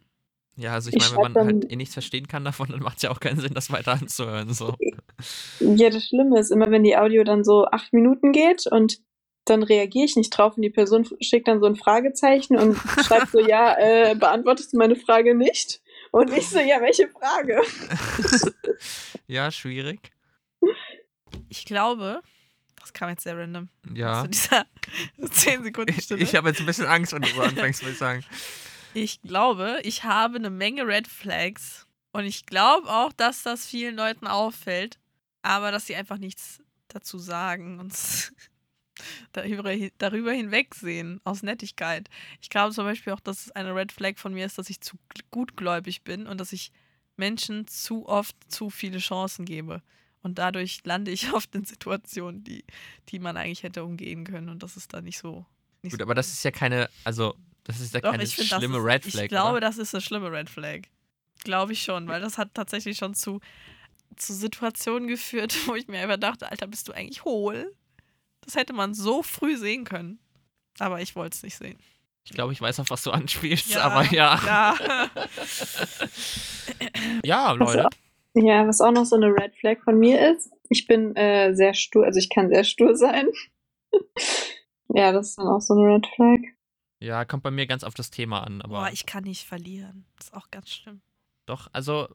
ja, 0.57 0.75
also 0.75 0.91
ich 0.91 0.97
Ich 0.97 1.11
meine, 1.13 1.17
wenn 1.25 1.33
man 1.33 1.47
halt 1.47 1.65
dann- 1.65 1.71
eh 1.71 1.77
nichts 1.77 1.95
verstehen 1.95 2.29
kann 2.29 2.45
davon, 2.45 2.69
dann 2.71 2.81
macht 2.81 2.99
es 2.99 3.03
ja 3.03 3.11
auch 3.11 3.21
keinen 3.21 3.41
Sinn, 3.41 3.55
das 3.55 3.73
weiter 3.73 3.93
anzuhören. 3.93 4.53
So. 4.53 4.75
Ja, 5.61 5.91
das 5.91 6.05
Schlimme 6.07 6.39
ist 6.39 6.51
immer, 6.51 6.71
wenn 6.71 6.85
die 6.85 6.97
Audio 6.97 7.25
dann 7.25 7.43
so 7.45 7.65
acht 7.67 7.93
Minuten 7.93 8.33
geht 8.33 8.67
und 8.71 8.99
dann 9.51 9.63
reagiere 9.63 10.05
ich 10.05 10.17
nicht 10.17 10.31
drauf 10.31 10.57
und 10.57 10.63
die 10.63 10.71
Person 10.71 11.07
schickt 11.21 11.49
dann 11.49 11.61
so 11.61 11.67
ein 11.67 11.77
Fragezeichen 11.77 12.57
und 12.57 12.77
schreibt 13.05 13.31
so, 13.33 13.41
ja, 13.41 13.77
äh, 13.79 14.15
beantwortest 14.15 14.73
du 14.73 14.79
meine 14.79 14.97
Frage 14.97 15.35
nicht? 15.35 15.83
Und 16.13 16.33
ich 16.33 16.49
so, 16.49 16.59
ja, 16.59 16.81
welche 16.81 17.09
Frage? 17.09 17.61
ja, 19.27 19.51
schwierig. 19.51 20.13
Ich 21.49 21.65
glaube, 21.65 22.23
das 22.81 22.93
kam 22.93 23.11
jetzt 23.11 23.23
sehr 23.23 23.37
random. 23.37 23.69
Ja. 23.95 24.23
Zu 24.23 24.31
dieser 24.31 24.67
10 25.31 25.65
Sekunden 25.65 25.95
Ich, 25.97 26.05
Stille. 26.05 26.23
ich 26.23 26.35
habe 26.35 26.49
jetzt 26.49 26.61
ein 26.61 26.67
bisschen 26.67 26.87
Angst, 26.87 27.13
wenn 27.13 27.23
du 27.23 27.29
so 27.29 27.41
anfängst, 27.43 27.83
muss 27.83 27.93
ich 27.93 27.99
sagen. 27.99 28.25
Ich 28.95 29.23
glaube, 29.23 29.81
ich 29.85 30.03
habe 30.05 30.37
eine 30.37 30.51
Menge 30.51 30.87
Red 30.87 31.07
Flags 31.07 31.87
und 32.13 32.25
ich 32.25 32.47
glaube 32.47 32.89
auch, 32.89 33.13
dass 33.13 33.43
das 33.45 33.67
vielen 33.67 33.95
Leuten 33.95 34.27
auffällt, 34.27 34.99
aber 35.43 35.71
dass 35.71 35.87
sie 35.87 35.95
einfach 35.95 36.19
nichts 36.19 36.61
dazu 36.89 37.19
sagen 37.19 37.79
und 37.79 37.93
darüber, 39.33 39.75
darüber 39.99 40.33
hinwegsehen, 40.33 41.21
aus 41.25 41.43
Nettigkeit. 41.43 42.09
Ich 42.41 42.51
glaube 42.51 42.75
zum 42.75 42.85
Beispiel 42.85 43.13
auch, 43.13 43.21
dass 43.21 43.47
es 43.47 43.51
eine 43.53 43.75
Red 43.75 43.93
Flag 43.93 44.17
von 44.17 44.35
mir 44.35 44.47
ist, 44.47 44.59
dass 44.59 44.71
ich 44.71 44.81
zu 44.81 44.97
gl- 45.15 45.25
gutgläubig 45.31 46.03
bin 46.03 46.27
und 46.27 46.41
dass 46.41 46.53
ich 46.53 46.73
Menschen 47.17 47.67
zu 47.67 48.09
oft 48.09 48.37
zu 48.49 48.71
viele 48.71 48.99
Chancen 48.99 49.45
gebe. 49.45 49.83
Und 50.23 50.39
dadurch 50.39 50.81
lande 50.85 51.11
ich 51.11 51.33
oft 51.35 51.55
in 51.55 51.65
Situationen, 51.65 52.45
die, 52.45 52.65
die 53.09 53.19
man 53.19 53.37
eigentlich 53.37 53.63
hätte 53.63 53.85
umgehen 53.85 54.25
können. 54.25 54.49
Und 54.49 54.63
das 54.63 54.77
ist 54.77 54.93
dann 54.93 55.05
nicht 55.05 55.19
so. 55.19 55.47
Nicht 55.83 55.93
Gut, 55.93 56.01
so 56.01 56.05
aber 56.05 56.15
das 56.15 56.33
ist 56.33 56.45
ja 56.45 56.51
keine, 56.51 56.91
also 57.05 57.35
das 57.65 57.81
ist 57.81 57.95
ja 57.95 58.01
doch, 58.01 58.11
keine 58.11 58.25
ich 58.25 58.35
finde, 58.35 58.55
schlimme 58.57 58.79
ist, 58.79 58.85
Red 58.85 59.05
Flag. 59.05 59.23
Ich 59.25 59.29
glaube, 59.29 59.53
oder? 59.53 59.61
das 59.61 59.79
ist 59.79 59.95
eine 59.95 60.01
schlimme 60.03 60.31
Red 60.31 60.51
Flag. 60.51 60.83
Glaube 61.45 61.73
ich 61.73 61.83
schon, 61.83 62.07
weil 62.09 62.21
das 62.21 62.37
hat 62.37 62.53
tatsächlich 62.53 62.99
schon 62.99 63.15
zu, 63.15 63.41
zu 64.17 64.35
Situationen 64.35 65.09
geführt, 65.09 65.55
wo 65.67 65.75
ich 65.75 65.89
mir 65.89 66.01
einfach 66.01 66.19
dachte, 66.19 66.51
Alter, 66.51 66.67
bist 66.67 66.89
du 66.89 66.93
eigentlich 66.93 67.25
hohl? 67.25 67.75
Das 68.43 68.55
hätte 68.55 68.73
man 68.73 68.95
so 68.95 69.23
früh 69.23 69.57
sehen 69.57 69.85
können. 69.85 70.19
Aber 70.79 71.01
ich 71.01 71.15
wollte 71.17 71.37
es 71.37 71.43
nicht 71.43 71.57
sehen. 71.57 71.79
Ich 72.25 72.33
glaube, 72.33 72.53
ich 72.53 72.61
weiß, 72.61 72.81
auf 72.81 72.91
was 72.91 73.03
du 73.03 73.11
anspielst, 73.11 73.71
Ja, 73.75 73.83
aber 73.83 74.05
ja. 74.13 74.41
Ja. 74.47 75.07
Ja, 77.25 77.53
Leute. 77.53 77.89
Ja, 78.35 78.67
was 78.67 78.81
auch 78.81 78.93
noch 78.93 79.05
so 79.05 79.17
eine 79.17 79.27
Red 79.27 79.57
Flag 79.57 79.79
von 79.83 79.99
mir 79.99 80.33
ist, 80.33 80.51
ich 80.69 80.87
bin 80.87 81.17
äh, 81.17 81.53
sehr 81.55 81.75
stur, 81.75 82.05
also 82.05 82.19
ich 82.19 82.31
kann 82.31 82.49
sehr 82.49 82.63
stur 82.65 82.97
sein. 82.97 83.29
ja, 84.89 85.11
das 85.13 85.31
ist 85.31 85.39
dann 85.39 85.49
auch 85.49 85.61
so 85.61 85.75
eine 85.75 85.95
Red 85.95 86.07
Flag. 86.15 86.39
Ja, 87.01 87.25
kommt 87.25 87.43
bei 87.43 87.51
mir 87.51 87.67
ganz 87.67 87.83
auf 87.83 87.95
das 87.95 88.11
Thema 88.11 88.45
an, 88.45 88.63
aber 88.63 88.81
Boah, 88.81 88.91
ich 88.93 89.07
kann 89.07 89.25
nicht 89.25 89.47
verlieren. 89.47 90.05
Das 90.17 90.29
ist 90.29 90.35
auch 90.35 90.51
ganz 90.51 90.71
schlimm. 90.71 91.01
doch, 91.47 91.69
also 91.73 92.09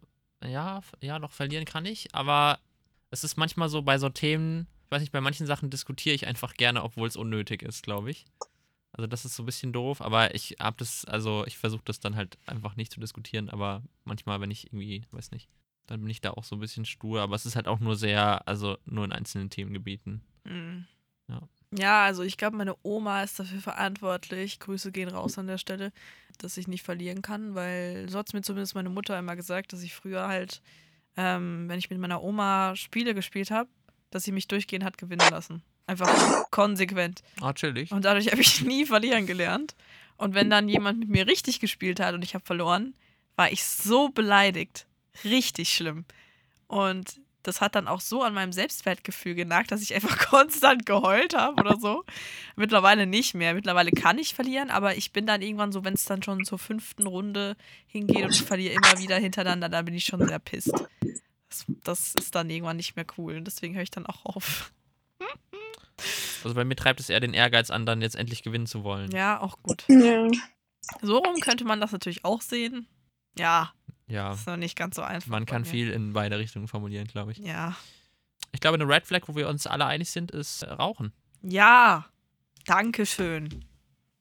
ja, 0.43 0.81
ja, 1.01 1.19
doch 1.19 1.31
verlieren 1.31 1.65
kann 1.65 1.85
ich, 1.85 2.13
aber 2.13 2.59
es 3.09 3.23
ist 3.23 3.35
manchmal 3.35 3.67
so 3.67 3.81
bei 3.81 3.97
so 3.97 4.09
Themen, 4.09 4.67
weiß 4.95 5.01
nicht, 5.01 5.11
bei 5.11 5.21
manchen 5.21 5.45
Sachen 5.45 5.69
diskutiere 5.69 6.15
ich 6.15 6.25
einfach 6.25 6.53
gerne, 6.53 6.83
obwohl 6.83 7.07
es 7.07 7.17
unnötig 7.17 7.61
ist, 7.61 7.83
glaube 7.83 8.11
ich. 8.11 8.25
Also 8.93 9.07
das 9.07 9.25
ist 9.25 9.35
so 9.35 9.43
ein 9.43 9.45
bisschen 9.45 9.73
doof, 9.73 10.01
aber 10.01 10.33
ich 10.35 10.55
habe 10.59 10.77
das, 10.79 11.03
also 11.03 11.45
ich 11.45 11.57
versuche 11.57 11.83
das 11.83 11.99
dann 11.99 12.15
halt 12.15 12.37
einfach 12.45 12.77
nicht 12.77 12.93
zu 12.93 13.01
diskutieren, 13.01 13.49
aber 13.49 13.83
manchmal, 14.05 14.39
wenn 14.39 14.51
ich 14.51 14.67
irgendwie, 14.67 15.03
weiß 15.11 15.31
nicht, 15.31 15.49
dann 15.85 15.99
bin 15.99 16.09
ich 16.09 16.21
da 16.21 16.31
auch 16.31 16.45
so 16.45 16.55
ein 16.55 16.61
bisschen 16.61 16.85
stur, 16.85 17.21
aber 17.21 17.35
es 17.35 17.45
ist 17.45 17.57
halt 17.57 17.67
auch 17.67 17.81
nur 17.81 17.97
sehr, 17.97 18.47
also 18.47 18.77
nur 18.85 19.03
in 19.03 19.11
einzelnen 19.11 19.49
Themengebieten. 19.49 20.21
Mhm. 20.45 20.85
Ja. 21.27 21.41
Ja, 21.77 22.05
also 22.05 22.23
ich 22.23 22.37
glaube, 22.37 22.55
meine 22.55 22.75
Oma 22.83 23.23
ist 23.23 23.37
dafür 23.37 23.59
verantwortlich. 23.59 24.59
Grüße 24.59 24.93
gehen 24.93 25.09
raus 25.09 25.37
an 25.37 25.47
der 25.47 25.57
Stelle, 25.57 25.91
dass 26.37 26.55
ich 26.55 26.69
nicht 26.69 26.83
verlieren 26.83 27.21
kann, 27.21 27.53
weil 27.53 28.07
so 28.09 28.17
hat 28.17 28.33
mir 28.33 28.43
zumindest 28.43 28.75
meine 28.75 28.89
Mutter 28.89 29.19
immer 29.19 29.35
gesagt, 29.35 29.73
dass 29.73 29.83
ich 29.83 29.93
früher 29.93 30.27
halt, 30.27 30.61
ähm, 31.17 31.67
wenn 31.67 31.79
ich 31.79 31.89
mit 31.89 31.99
meiner 31.99 32.23
Oma 32.23 32.77
Spiele 32.77 33.13
gespielt 33.13 33.51
habe, 33.51 33.69
dass 34.15 34.23
sie 34.23 34.31
mich 34.31 34.47
durchgehend 34.47 34.85
hat 34.85 34.97
gewinnen 34.97 35.29
lassen. 35.29 35.61
Einfach 35.87 36.07
konsequent. 36.51 37.21
Ah, 37.41 37.53
chillig. 37.53 37.91
Und 37.91 38.05
dadurch 38.05 38.31
habe 38.31 38.41
ich 38.41 38.61
nie 38.65 38.85
verlieren 38.85 39.27
gelernt. 39.27 39.75
Und 40.17 40.33
wenn 40.33 40.49
dann 40.49 40.69
jemand 40.69 40.99
mit 40.99 41.09
mir 41.09 41.27
richtig 41.27 41.59
gespielt 41.59 41.99
hat 41.99 42.15
und 42.15 42.23
ich 42.23 42.33
habe 42.33 42.45
verloren, 42.45 42.95
war 43.35 43.51
ich 43.51 43.65
so 43.65 44.09
beleidigt. 44.09 44.87
Richtig 45.25 45.73
schlimm. 45.73 46.05
Und 46.67 47.19
das 47.43 47.61
hat 47.61 47.75
dann 47.75 47.87
auch 47.87 47.99
so 47.99 48.23
an 48.23 48.33
meinem 48.33 48.53
Selbstwertgefühl 48.53 49.35
genagt, 49.35 49.71
dass 49.71 49.81
ich 49.81 49.93
einfach 49.93 50.17
konstant 50.29 50.85
geheult 50.85 51.35
habe 51.35 51.59
oder 51.61 51.77
so. 51.77 52.05
Mittlerweile 52.55 53.05
nicht 53.05 53.33
mehr. 53.33 53.53
Mittlerweile 53.53 53.91
kann 53.91 54.17
ich 54.17 54.33
verlieren, 54.33 54.71
aber 54.71 54.95
ich 54.95 55.11
bin 55.11 55.25
dann 55.25 55.41
irgendwann 55.41 55.73
so, 55.73 55.83
wenn 55.83 55.93
es 55.93 56.05
dann 56.05 56.23
schon 56.23 56.45
zur 56.45 56.57
fünften 56.57 57.05
Runde 57.05 57.57
hingeht 57.85 58.23
und 58.23 58.31
ich 58.31 58.43
verliere 58.43 58.73
immer 58.73 58.97
wieder 58.99 59.17
hintereinander, 59.17 59.67
dann 59.67 59.85
bin 59.85 59.93
ich 59.93 60.05
schon 60.05 60.25
sehr 60.25 60.39
pisst. 60.39 60.73
Das, 61.59 61.65
das 61.83 62.15
ist 62.15 62.35
dann 62.35 62.49
irgendwann 62.49 62.77
nicht 62.77 62.95
mehr 62.95 63.05
cool. 63.17 63.37
Und 63.37 63.45
deswegen 63.45 63.75
höre 63.75 63.83
ich 63.83 63.91
dann 63.91 64.05
auch 64.05 64.25
auf. 64.25 64.71
Also 66.43 66.53
bei 66.55 66.63
mir 66.65 66.75
treibt 66.75 66.99
es 66.99 67.09
eher 67.09 67.19
den 67.19 67.33
Ehrgeiz 67.33 67.69
an, 67.71 67.85
dann 67.85 68.01
jetzt 68.01 68.15
endlich 68.15 68.43
gewinnen 68.43 68.67
zu 68.67 68.83
wollen. 68.83 69.09
Ja, 69.11 69.39
auch 69.39 69.57
gut. 69.63 69.85
Ja. 69.87 70.27
So 71.01 71.17
rum 71.17 71.39
könnte 71.39 71.63
man 71.65 71.81
das 71.81 71.91
natürlich 71.91 72.23
auch 72.25 72.41
sehen. 72.41 72.87
Ja, 73.37 73.73
Ja, 74.07 74.33
ist 74.33 74.45
noch 74.45 74.57
nicht 74.57 74.77
ganz 74.77 74.95
so 74.97 75.01
einfach. 75.01 75.27
man 75.29 75.45
kann 75.47 75.65
viel 75.65 75.89
in 75.89 76.13
beide 76.13 76.37
Richtungen 76.37 76.67
formulieren, 76.67 77.07
glaube 77.07 77.31
ich. 77.31 77.39
Ja. 77.39 77.75
Ich 78.51 78.59
glaube, 78.61 78.75
eine 78.75 78.87
Red 78.87 79.05
Flag, 79.07 79.21
wo 79.27 79.35
wir 79.35 79.49
uns 79.49 79.65
alle 79.67 79.85
einig 79.85 80.11
sind, 80.11 80.31
ist 80.31 80.61
äh, 80.61 80.69
Rauchen. 80.71 81.11
Ja, 81.41 82.05
danke 82.65 83.05
schön. 83.05 83.65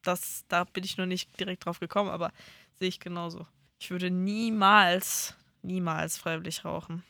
Das, 0.03 0.45
da 0.49 0.65
bin 0.65 0.85
ich 0.85 0.97
noch 0.97 1.07
nicht 1.07 1.39
direkt 1.39 1.67
drauf 1.67 1.81
gekommen, 1.81 2.11
aber 2.11 2.33
sehe 2.79 2.89
ich 2.89 2.99
genauso. 3.01 3.47
Ich 3.79 3.91
würde 3.91 4.11
niemals, 4.11 5.35
niemals 5.63 6.17
freiwillig 6.19 6.65
rauchen. 6.65 7.03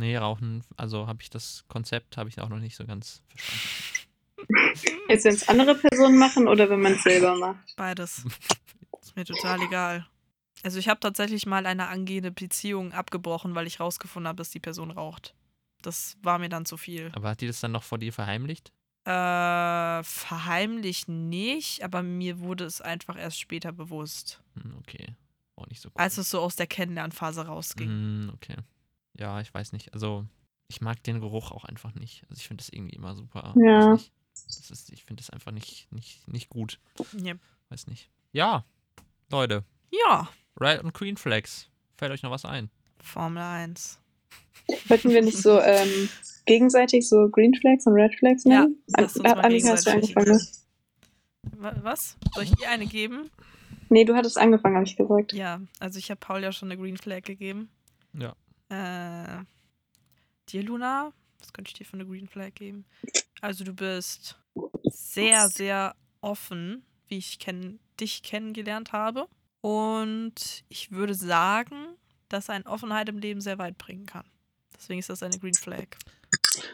Nee, 0.00 0.16
Rauchen, 0.16 0.64
also 0.78 1.06
habe 1.06 1.20
ich 1.20 1.28
das 1.28 1.66
Konzept, 1.68 2.16
habe 2.16 2.30
ich 2.30 2.40
auch 2.40 2.48
noch 2.48 2.58
nicht 2.58 2.74
so 2.74 2.86
ganz 2.86 3.22
verstanden. 3.28 4.06
Jetzt, 5.10 5.26
wenn 5.26 5.34
es 5.34 5.46
andere 5.46 5.74
Personen 5.74 6.18
machen 6.18 6.48
oder 6.48 6.70
wenn 6.70 6.80
man 6.80 6.94
es 6.94 7.02
selber 7.02 7.36
macht. 7.36 7.76
Beides. 7.76 8.24
Ist 9.02 9.14
mir 9.14 9.26
total 9.26 9.60
egal. 9.60 10.06
Also 10.62 10.78
ich 10.78 10.88
habe 10.88 11.00
tatsächlich 11.00 11.44
mal 11.44 11.66
eine 11.66 11.88
angehende 11.88 12.30
Beziehung 12.30 12.92
abgebrochen, 12.92 13.54
weil 13.54 13.66
ich 13.66 13.78
rausgefunden 13.78 14.26
habe, 14.28 14.36
dass 14.36 14.48
die 14.48 14.58
Person 14.58 14.90
raucht. 14.90 15.34
Das 15.82 16.16
war 16.22 16.38
mir 16.38 16.48
dann 16.48 16.64
zu 16.64 16.78
viel. 16.78 17.10
Aber 17.12 17.28
hat 17.28 17.42
die 17.42 17.46
das 17.46 17.60
dann 17.60 17.72
noch 17.72 17.82
vor 17.82 17.98
dir 17.98 18.12
verheimlicht? 18.12 18.72
Äh, 19.04 20.02
verheimlicht 20.02 21.08
nicht, 21.08 21.84
aber 21.84 22.02
mir 22.02 22.40
wurde 22.40 22.64
es 22.64 22.80
einfach 22.80 23.18
erst 23.18 23.38
später 23.38 23.72
bewusst. 23.72 24.42
Hm, 24.54 24.78
okay. 24.78 25.14
Auch 25.56 25.66
nicht 25.66 25.82
so 25.82 25.90
cool. 25.90 25.94
Als 25.96 26.16
es 26.16 26.30
so 26.30 26.40
aus 26.40 26.56
der 26.56 26.66
Kennenlernphase 26.66 27.46
rausging. 27.46 27.88
Hm, 27.88 28.32
okay. 28.34 28.56
Ja, 29.20 29.40
ich 29.40 29.52
weiß 29.52 29.72
nicht. 29.72 29.92
Also, 29.94 30.26
ich 30.68 30.80
mag 30.80 31.02
den 31.04 31.20
Geruch 31.20 31.50
auch 31.52 31.64
einfach 31.64 31.94
nicht. 31.94 32.24
Also, 32.28 32.40
ich 32.40 32.48
finde 32.48 32.62
das 32.62 32.70
irgendwie 32.70 32.96
immer 32.96 33.14
super. 33.14 33.54
Ja. 33.56 33.94
Ist, 34.32 34.90
ich 34.92 35.04
finde 35.04 35.20
das 35.22 35.30
einfach 35.30 35.52
nicht, 35.52 35.92
nicht, 35.92 36.26
nicht 36.26 36.48
gut. 36.48 36.80
Yep. 37.22 37.38
Weiß 37.68 37.86
nicht. 37.86 38.10
Ja, 38.32 38.64
Leute. 39.30 39.64
Ja, 39.90 40.28
Red 40.60 40.82
und 40.82 40.94
Green 40.94 41.16
Flags. 41.16 41.68
Fällt 41.98 42.12
euch 42.12 42.22
noch 42.22 42.30
was 42.30 42.44
ein? 42.44 42.70
Formel 43.02 43.42
1. 43.42 43.98
Wollten 44.88 45.10
wir 45.10 45.22
nicht 45.22 45.38
so 45.38 45.60
ähm, 45.60 46.08
gegenseitig 46.46 47.08
so 47.08 47.28
Green 47.28 47.54
Flags 47.54 47.86
und 47.86 47.92
Red 47.94 48.14
Flags 48.14 48.44
Ja, 48.44 48.62
nennen? 48.62 48.82
An- 48.94 49.10
mal 49.22 49.40
Annika, 49.40 49.70
hast 49.70 49.86
du 49.86 49.90
angefangen? 49.92 50.40
Wa- 51.56 51.76
Was? 51.82 52.16
Soll 52.34 52.44
ich 52.44 52.52
dir 52.52 52.70
eine 52.70 52.86
geben? 52.86 53.30
Nee, 53.88 54.04
du 54.04 54.14
hattest 54.14 54.38
angefangen, 54.38 54.76
habe 54.76 54.86
ich 54.86 54.96
gesagt. 54.96 55.32
Ja, 55.32 55.60
also 55.80 55.98
ich 55.98 56.10
habe 56.10 56.20
Paul 56.20 56.42
ja 56.42 56.52
schon 56.52 56.70
eine 56.70 56.80
Green 56.80 56.96
Flag 56.96 57.22
gegeben. 57.22 57.68
Ja. 58.12 58.34
Äh, 58.70 59.44
dir, 60.48 60.62
Luna, 60.62 61.12
Was 61.40 61.52
könnte 61.52 61.68
ich 61.68 61.74
dir 61.74 61.84
für 61.84 61.94
eine 61.94 62.06
Green 62.06 62.28
Flag 62.28 62.54
geben? 62.54 62.84
Also 63.40 63.64
du 63.64 63.72
bist 63.72 64.38
sehr, 64.84 65.48
sehr 65.48 65.94
offen, 66.20 66.84
wie 67.08 67.18
ich 67.18 67.38
kenn 67.38 67.80
dich 67.98 68.22
kennengelernt 68.22 68.92
habe. 68.92 69.26
Und 69.60 70.64
ich 70.68 70.90
würde 70.90 71.14
sagen, 71.14 71.96
dass 72.28 72.48
eine 72.48 72.64
Offenheit 72.66 73.08
im 73.08 73.18
Leben 73.18 73.40
sehr 73.40 73.58
weit 73.58 73.76
bringen 73.76 74.06
kann. 74.06 74.24
Deswegen 74.74 75.00
ist 75.00 75.10
das 75.10 75.22
eine 75.22 75.38
Green 75.38 75.54
Flag. 75.54 75.86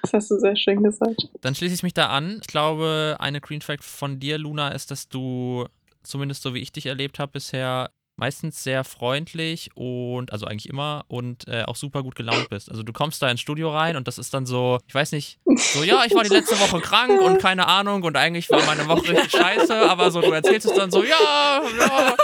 Das 0.02 0.12
hast 0.12 0.30
du 0.30 0.38
sehr 0.38 0.56
schön 0.56 0.82
gesagt. 0.82 1.28
Dann 1.40 1.54
schließe 1.54 1.74
ich 1.74 1.82
mich 1.82 1.94
da 1.94 2.08
an. 2.08 2.38
Ich 2.40 2.46
glaube, 2.46 3.16
eine 3.18 3.40
Green 3.40 3.60
Flag 3.60 3.82
von 3.82 4.20
dir, 4.20 4.38
Luna, 4.38 4.68
ist, 4.68 4.90
dass 4.90 5.08
du, 5.08 5.66
zumindest 6.02 6.42
so 6.42 6.54
wie 6.54 6.60
ich 6.60 6.72
dich 6.72 6.86
erlebt 6.86 7.18
habe 7.18 7.32
bisher, 7.32 7.90
meistens 8.16 8.62
sehr 8.62 8.82
freundlich 8.84 9.70
und, 9.74 10.32
also 10.32 10.46
eigentlich 10.46 10.68
immer, 10.68 11.04
und 11.08 11.46
äh, 11.48 11.62
auch 11.64 11.76
super 11.76 12.02
gut 12.02 12.14
gelaunt 12.14 12.48
bist. 12.50 12.70
Also 12.70 12.82
du 12.82 12.92
kommst 12.92 13.22
da 13.22 13.30
ins 13.30 13.40
Studio 13.40 13.70
rein 13.70 13.96
und 13.96 14.08
das 14.08 14.18
ist 14.18 14.32
dann 14.34 14.46
so, 14.46 14.78
ich 14.86 14.94
weiß 14.94 15.12
nicht, 15.12 15.38
so, 15.44 15.82
ja, 15.84 16.04
ich 16.06 16.14
war 16.14 16.24
die 16.24 16.30
letzte 16.30 16.58
Woche 16.58 16.80
krank 16.80 17.20
und 17.20 17.38
keine 17.38 17.68
Ahnung 17.68 18.02
und 18.02 18.16
eigentlich 18.16 18.50
war 18.50 18.64
meine 18.64 18.88
Woche 18.88 19.10
richtig 19.10 19.30
scheiße, 19.32 19.74
aber 19.88 20.10
so, 20.10 20.20
du 20.20 20.32
erzählst 20.32 20.66
es 20.66 20.74
dann 20.74 20.90
so, 20.90 21.02
ja, 21.02 21.62
ja. 21.78 22.16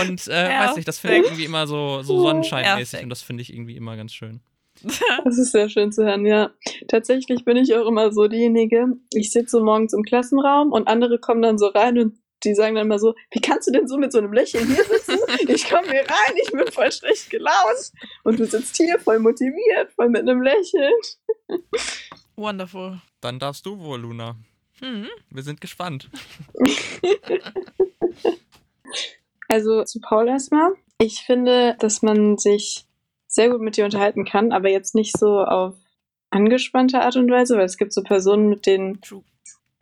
Und 0.00 0.26
äh, 0.28 0.48
weiß 0.48 0.76
nicht, 0.76 0.88
das 0.88 0.98
finde 0.98 1.18
ich 1.18 1.24
irgendwie 1.24 1.44
immer 1.44 1.66
so, 1.66 2.02
so 2.02 2.20
sonnenscheinmäßig 2.20 3.02
und 3.02 3.10
das 3.10 3.22
finde 3.22 3.42
ich 3.42 3.52
irgendwie 3.52 3.76
immer 3.76 3.96
ganz 3.96 4.12
schön. 4.12 4.40
Das 5.24 5.38
ist 5.38 5.52
sehr 5.52 5.68
schön 5.68 5.92
zu 5.92 6.04
hören, 6.04 6.26
ja. 6.26 6.50
Tatsächlich 6.88 7.44
bin 7.44 7.56
ich 7.56 7.74
auch 7.74 7.86
immer 7.86 8.12
so 8.12 8.26
diejenige, 8.28 8.86
ich 9.12 9.32
sitze 9.32 9.60
morgens 9.60 9.92
im 9.92 10.02
Klassenraum 10.02 10.72
und 10.72 10.88
andere 10.88 11.18
kommen 11.18 11.42
dann 11.42 11.58
so 11.58 11.66
rein 11.66 11.98
und 11.98 12.21
die 12.44 12.54
sagen 12.54 12.74
dann 12.74 12.86
immer 12.86 12.98
so, 12.98 13.14
wie 13.30 13.40
kannst 13.40 13.68
du 13.68 13.72
denn 13.72 13.88
so 13.88 13.98
mit 13.98 14.12
so 14.12 14.18
einem 14.18 14.32
Lächeln 14.32 14.66
hier 14.66 14.84
sitzen? 14.84 15.18
Ich 15.48 15.68
komme 15.68 15.90
hier 15.90 16.00
rein, 16.00 16.36
ich 16.42 16.50
bin 16.50 16.66
voll 16.70 16.90
schlecht 16.90 17.30
gelaunt 17.30 17.92
und 18.24 18.38
du 18.38 18.46
sitzt 18.46 18.76
hier 18.76 18.98
voll 18.98 19.18
motiviert, 19.18 19.92
voll 19.94 20.08
mit 20.08 20.22
einem 20.22 20.42
Lächeln. 20.42 20.92
Wonderful. 22.36 23.00
Dann 23.20 23.38
darfst 23.38 23.66
du 23.66 23.78
wohl, 23.78 24.00
Luna. 24.00 24.36
Hm. 24.80 25.06
Wir 25.30 25.42
sind 25.42 25.60
gespannt. 25.60 26.10
Also 29.48 29.84
zu 29.84 30.00
Paul 30.00 30.28
erstmal. 30.28 30.72
Ich 30.98 31.20
finde, 31.26 31.76
dass 31.78 32.00
man 32.00 32.38
sich 32.38 32.86
sehr 33.26 33.50
gut 33.50 33.60
mit 33.60 33.76
dir 33.76 33.84
unterhalten 33.84 34.24
kann, 34.24 34.50
aber 34.50 34.70
jetzt 34.70 34.94
nicht 34.94 35.16
so 35.18 35.40
auf 35.40 35.74
angespannte 36.30 37.00
Art 37.00 37.16
und 37.16 37.30
Weise, 37.30 37.56
weil 37.56 37.66
es 37.66 37.76
gibt 37.76 37.92
so 37.92 38.02
Personen, 38.02 38.48
mit 38.48 38.64
denen 38.64 39.00
True. 39.02 39.22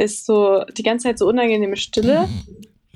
Ist 0.01 0.27
so 0.27 0.65
die 0.77 0.83
ganze 0.83 1.05
Zeit 1.09 1.19
so 1.19 1.27
unangenehme 1.27 1.77
Stille 1.77 2.29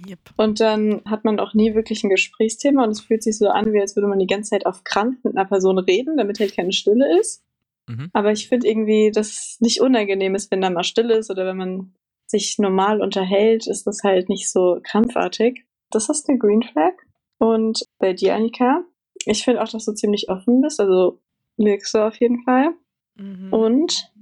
Yep. 0.06 0.18
und 0.36 0.60
dann 0.60 1.00
hat 1.06 1.24
man 1.24 1.40
auch 1.40 1.54
nie 1.54 1.74
wirklich 1.74 2.04
ein 2.04 2.10
Gesprächsthema 2.10 2.84
und 2.84 2.90
es 2.90 3.00
fühlt 3.00 3.22
sich 3.22 3.38
so 3.38 3.48
an, 3.48 3.72
wie 3.72 3.80
als 3.80 3.96
würde 3.96 4.08
man 4.08 4.18
die 4.18 4.26
ganze 4.26 4.50
Zeit 4.50 4.66
auf 4.66 4.84
Krampf 4.84 5.22
mit 5.24 5.36
einer 5.36 5.46
Person 5.46 5.78
reden, 5.78 6.16
damit 6.18 6.40
halt 6.40 6.54
keine 6.54 6.72
Stille 6.72 7.18
ist. 7.18 7.42
Mhm. 7.88 8.10
Aber 8.12 8.32
ich 8.32 8.48
finde 8.48 8.68
irgendwie, 8.68 9.10
dass 9.10 9.28
es 9.28 9.56
nicht 9.60 9.80
unangenehm 9.80 10.34
ist, 10.34 10.50
wenn 10.50 10.60
da 10.60 10.68
mal 10.68 10.84
Stille 10.84 11.14
ist 11.14 11.30
oder 11.30 11.46
wenn 11.46 11.56
man 11.56 11.94
sich 12.26 12.58
normal 12.58 13.00
unterhält, 13.00 13.66
ist 13.66 13.86
das 13.86 14.02
halt 14.02 14.28
nicht 14.28 14.50
so 14.50 14.78
krampfartig. 14.82 15.64
Das 15.90 16.08
ist 16.08 16.28
eine 16.28 16.38
Green 16.38 16.62
Flag. 16.62 16.94
Und 17.38 17.84
bei 17.98 18.12
dir, 18.12 18.34
Annika, 18.34 18.84
ich 19.24 19.44
finde 19.44 19.62
auch, 19.62 19.68
dass 19.68 19.84
du 19.84 19.92
ziemlich 19.92 20.28
offen 20.28 20.60
bist, 20.60 20.80
also 20.80 21.20
wirkst 21.56 21.94
du 21.94 22.06
auf 22.06 22.16
jeden 22.16 22.42
Fall. 22.42 22.74
Mhm. 23.16 23.52
Und 23.52 24.12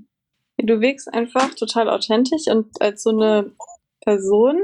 du 0.62 0.80
wirkst 0.80 1.12
einfach 1.12 1.54
total 1.54 1.88
authentisch 1.88 2.46
und 2.48 2.80
als 2.80 3.02
so 3.02 3.10
eine 3.10 3.52
Person, 4.00 4.60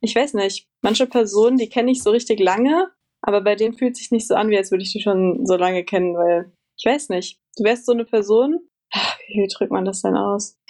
ich 0.00 0.14
weiß 0.14 0.34
nicht, 0.34 0.68
manche 0.82 1.06
Personen, 1.06 1.56
die 1.58 1.68
kenne 1.68 1.90
ich 1.90 2.02
so 2.02 2.10
richtig 2.10 2.40
lange, 2.40 2.90
aber 3.22 3.40
bei 3.40 3.54
denen 3.56 3.74
fühlt 3.76 3.96
sich 3.96 4.10
nicht 4.10 4.28
so 4.28 4.34
an, 4.34 4.50
wie 4.50 4.56
als 4.58 4.70
würde 4.70 4.84
ich 4.84 4.92
die 4.92 5.00
schon 5.00 5.46
so 5.46 5.56
lange 5.56 5.84
kennen, 5.84 6.14
weil 6.14 6.52
ich 6.76 6.84
weiß 6.84 7.08
nicht, 7.08 7.38
du 7.56 7.64
wärst 7.64 7.86
so 7.86 7.92
eine 7.92 8.04
Person, 8.04 8.60
ach, 8.92 9.18
wie 9.28 9.46
drückt 9.48 9.72
man 9.72 9.84
das 9.84 10.02
denn 10.02 10.16
aus? 10.16 10.58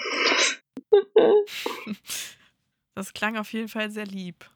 Das 2.96 3.12
klang 3.12 3.36
auf 3.36 3.52
jeden 3.52 3.66
Fall 3.66 3.90
sehr 3.90 4.06
lieb. 4.06 4.48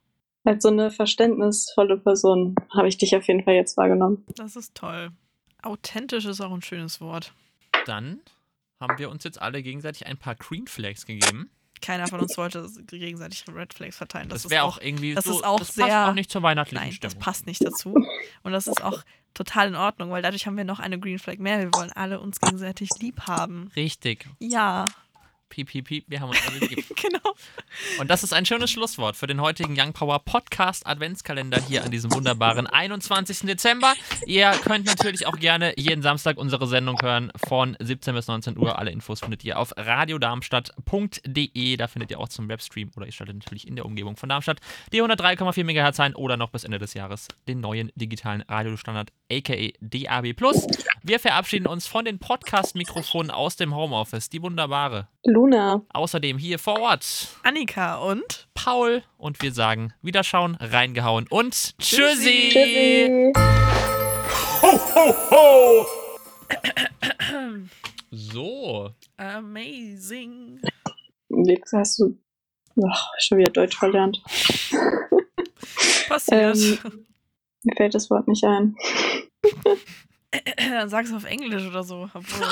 als 0.44 0.62
so 0.62 0.68
eine 0.68 0.92
verständnisvolle 0.92 1.98
Person 1.98 2.54
habe 2.72 2.86
ich 2.86 2.96
dich 2.96 3.16
auf 3.16 3.26
jeden 3.26 3.42
Fall 3.42 3.54
jetzt 3.54 3.76
wahrgenommen. 3.76 4.24
Das 4.36 4.54
ist 4.54 4.76
toll. 4.76 5.10
Authentisch 5.60 6.24
ist 6.24 6.40
auch 6.40 6.52
ein 6.52 6.62
schönes 6.62 7.00
Wort. 7.00 7.32
Dann 7.84 8.20
haben 8.80 8.98
wir 8.98 9.10
uns 9.10 9.24
jetzt 9.24 9.40
alle 9.40 9.62
gegenseitig 9.62 10.06
ein 10.06 10.16
paar 10.16 10.34
Green 10.34 10.66
Flags 10.66 11.06
gegeben. 11.06 11.50
Keiner 11.80 12.08
von 12.08 12.18
uns 12.20 12.36
wollte 12.36 12.68
gegenseitig 12.88 13.44
Red 13.54 13.72
Flags 13.72 13.96
verteilen. 13.96 14.28
Das, 14.28 14.44
ist 14.44 14.50
wäre 14.50 14.64
auch 14.64 14.80
irgendwie 14.80 15.14
das 15.14 15.24
so, 15.24 15.38
ist 15.38 15.44
auch 15.44 15.60
das 15.60 15.74
sehr- 15.76 15.86
passt 15.86 16.08
auch 16.10 16.14
nicht 16.14 16.30
zur 16.30 16.42
weihnachtlichen 16.42 16.82
Nein, 16.84 16.96
das 17.00 17.12
Stimmung. 17.12 17.24
passt 17.24 17.46
nicht 17.46 17.64
dazu. 17.64 17.94
Und 18.42 18.52
das 18.52 18.66
ist 18.66 18.82
auch 18.82 19.04
total 19.32 19.68
in 19.68 19.76
Ordnung, 19.76 20.10
weil 20.10 20.20
dadurch 20.22 20.46
haben 20.46 20.56
wir 20.56 20.64
noch 20.64 20.80
eine 20.80 20.98
Green 20.98 21.20
Flag 21.20 21.38
mehr. 21.38 21.60
Wir 21.60 21.72
wollen 21.72 21.92
alle 21.92 22.18
uns 22.20 22.40
gegenseitig 22.40 22.88
lieb 22.98 23.20
haben. 23.28 23.70
Richtig. 23.76 24.26
Ja, 24.40 24.86
Piep, 25.48 25.68
piep, 25.68 25.86
piep, 25.86 26.04
wir 26.08 26.20
haben 26.20 26.30
uns 26.30 26.46
alle 26.46 26.58
lieb. 26.58 26.84
genau. 26.96 27.34
Und 27.98 28.10
das 28.10 28.22
ist 28.22 28.32
ein 28.32 28.46
schönes 28.46 28.70
Schlusswort 28.70 29.16
für 29.16 29.26
den 29.26 29.40
heutigen 29.40 29.74
Young 29.78 29.92
Power 29.92 30.18
Podcast 30.18 30.86
Adventskalender 30.86 31.60
hier 31.60 31.84
an 31.84 31.90
diesem 31.90 32.12
wunderbaren 32.12 32.66
21. 32.66 33.40
Dezember. 33.40 33.94
Ihr 34.26 34.52
könnt 34.64 34.86
natürlich 34.86 35.26
auch 35.26 35.38
gerne 35.38 35.74
jeden 35.76 36.02
Samstag 36.02 36.36
unsere 36.36 36.66
Sendung 36.66 37.00
hören 37.00 37.32
von 37.48 37.76
17 37.80 38.14
bis 38.14 38.26
19 38.26 38.58
Uhr. 38.58 38.78
Alle 38.78 38.90
Infos 38.90 39.20
findet 39.20 39.44
ihr 39.44 39.58
auf 39.58 39.72
radiodarmstadt.de. 39.76 41.76
Da 41.76 41.86
findet 41.86 42.10
ihr 42.10 42.20
auch 42.20 42.28
zum 42.28 42.48
Webstream 42.48 42.90
oder 42.96 43.06
ihr 43.06 43.12
schaltet 43.12 43.36
natürlich 43.36 43.66
in 43.66 43.76
der 43.76 43.86
Umgebung 43.86 44.16
von 44.16 44.28
Darmstadt 44.28 44.60
die 44.92 45.02
103,4 45.02 45.64
MHz 45.64 46.00
ein 46.00 46.14
oder 46.14 46.36
noch 46.36 46.50
bis 46.50 46.64
Ende 46.64 46.78
des 46.78 46.94
Jahres 46.94 47.28
den 47.46 47.60
neuen 47.60 47.92
digitalen 47.94 48.42
Radiostandard 48.42 49.12
aka 49.30 49.68
DAB+. 49.80 50.34
Wir 51.02 51.20
verabschieden 51.20 51.66
uns 51.66 51.86
von 51.86 52.04
den 52.04 52.18
Podcast-Mikrofonen 52.18 53.30
aus 53.30 53.56
dem 53.56 53.74
Homeoffice. 53.74 54.30
Die 54.30 54.42
wunderbare. 54.42 55.08
Luna, 55.28 55.82
Außerdem 55.92 56.38
hier 56.38 56.58
vor 56.58 56.80
Ort 56.80 57.28
Annika 57.42 57.96
und 57.96 58.48
Paul 58.54 59.02
und 59.18 59.42
wir 59.42 59.52
sagen 59.52 59.92
Wiederschauen, 60.00 60.54
reingehauen 60.54 61.26
und 61.28 61.78
Tschüssi! 61.78 62.50
tschüssi. 62.50 63.32
So, 68.10 68.90
amazing. 69.18 70.62
Jetzt 71.28 71.72
hast 71.74 71.98
du 71.98 72.16
ach, 72.88 73.12
schon 73.18 73.36
wieder 73.36 73.50
Deutsch 73.50 73.76
verlernt. 73.76 74.22
Passiert. 76.08 76.56
Ähm. 76.56 77.04
Mir 77.64 77.74
fällt 77.76 77.94
das 77.94 78.08
Wort 78.08 78.26
nicht 78.28 78.44
ein. 78.44 78.76
Dann 80.58 80.90
sag's 80.90 81.10
auf 81.12 81.24
Englisch 81.24 81.62
oder 81.66 81.82
so. 81.82 82.08
Obwohl, 82.12 82.46